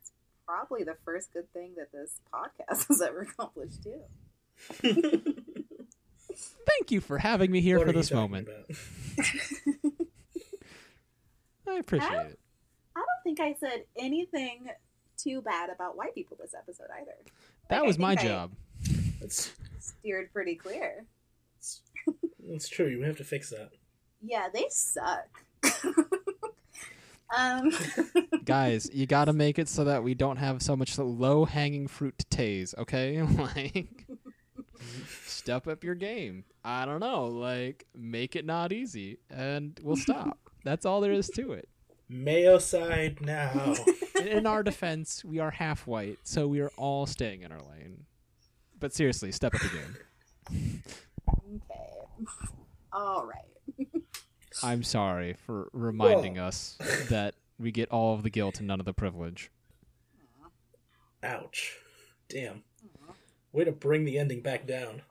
[0.00, 0.12] It's
[0.46, 4.00] Probably the first good thing that this podcast has ever accomplished too.
[6.66, 8.48] Thank you for having me here What for this moment.
[11.68, 12.20] I appreciate Huh?
[12.30, 12.38] it.
[12.96, 14.68] I don't think I said anything
[15.18, 17.12] too bad about white people this episode either.
[17.68, 18.52] That Like, was my I job.
[19.20, 21.04] That's, Steered pretty clear.
[22.48, 22.86] that's true.
[22.88, 23.70] You have to fix that.
[24.22, 25.28] Yeah, they suck.
[27.36, 27.70] um,
[28.44, 32.16] Guys, you gotta make it so that we don't have so much low hanging fruit
[32.18, 33.22] to tase, okay?
[33.22, 34.06] like
[35.16, 36.44] step up your game.
[36.64, 40.38] I don't know, like make it not easy and we'll stop.
[40.64, 41.68] That's all there is to it.
[42.08, 43.74] Mayo side now.
[44.18, 47.60] In, in our defense, we are half white, so we are all staying in our
[47.60, 48.04] lane.
[48.80, 50.82] But seriously, step up your game.
[51.30, 51.88] okay.
[52.92, 53.86] All right.
[54.62, 56.76] I'm sorry for reminding us
[57.10, 59.52] that we get all of the guilt and none of the privilege.
[61.22, 61.76] Ouch.
[62.28, 62.64] Damn.
[63.52, 65.02] Way to bring the ending back down.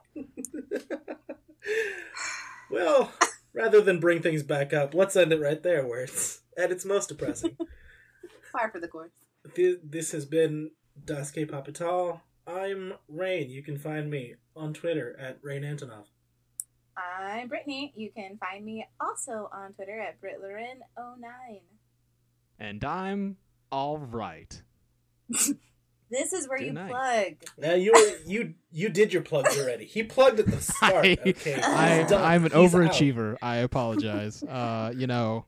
[2.70, 3.12] well,
[3.54, 6.84] rather than bring things back up, let's end it right there where it's at its
[6.84, 7.56] most depressing.
[8.52, 9.12] Fire for the course.
[9.54, 10.72] This has been
[11.04, 12.20] Das K Papital.
[12.46, 13.50] I'm Rain.
[13.50, 16.06] You can find me on Twitter at Rain Antonov.
[16.96, 17.92] I'm Brittany.
[17.94, 21.60] You can find me also on Twitter at BritLoren09.
[22.58, 23.36] And I'm
[23.70, 24.60] all right.
[26.10, 26.90] This is where Good you night.
[26.90, 27.34] plug.
[27.58, 27.92] Now you
[28.26, 29.84] you you did your plugs already.
[29.84, 31.04] He plugged at the start.
[31.04, 33.32] I, okay, I, am an He's overachiever.
[33.34, 33.38] Out.
[33.42, 34.42] I apologize.
[34.42, 35.44] uh, you know,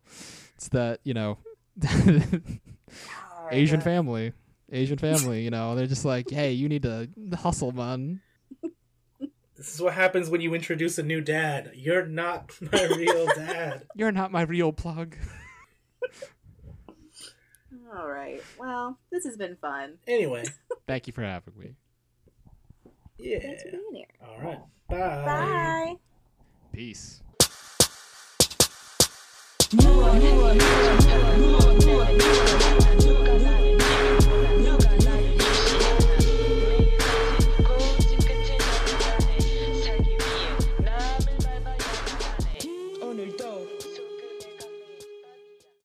[0.61, 1.39] it's that you know,
[3.51, 4.35] Asian family,
[4.71, 5.43] Asian family.
[5.43, 8.21] You know, they're just like, hey, you need to hustle, man.
[9.57, 11.73] This is what happens when you introduce a new dad.
[11.75, 13.87] You're not my real dad.
[13.95, 15.17] You're not my real plug.
[17.95, 18.41] All right.
[18.59, 19.99] Well, this has been fun.
[20.07, 20.45] Anyway,
[20.87, 21.75] thank you for having me.
[23.19, 23.41] Yeah.
[23.41, 24.07] Thanks for being here.
[24.27, 24.61] All right.
[24.89, 25.25] Bye.
[25.27, 25.97] Bye.
[26.73, 27.21] Peace.
[29.73, 32.50] More, more, more, more, more, more, more.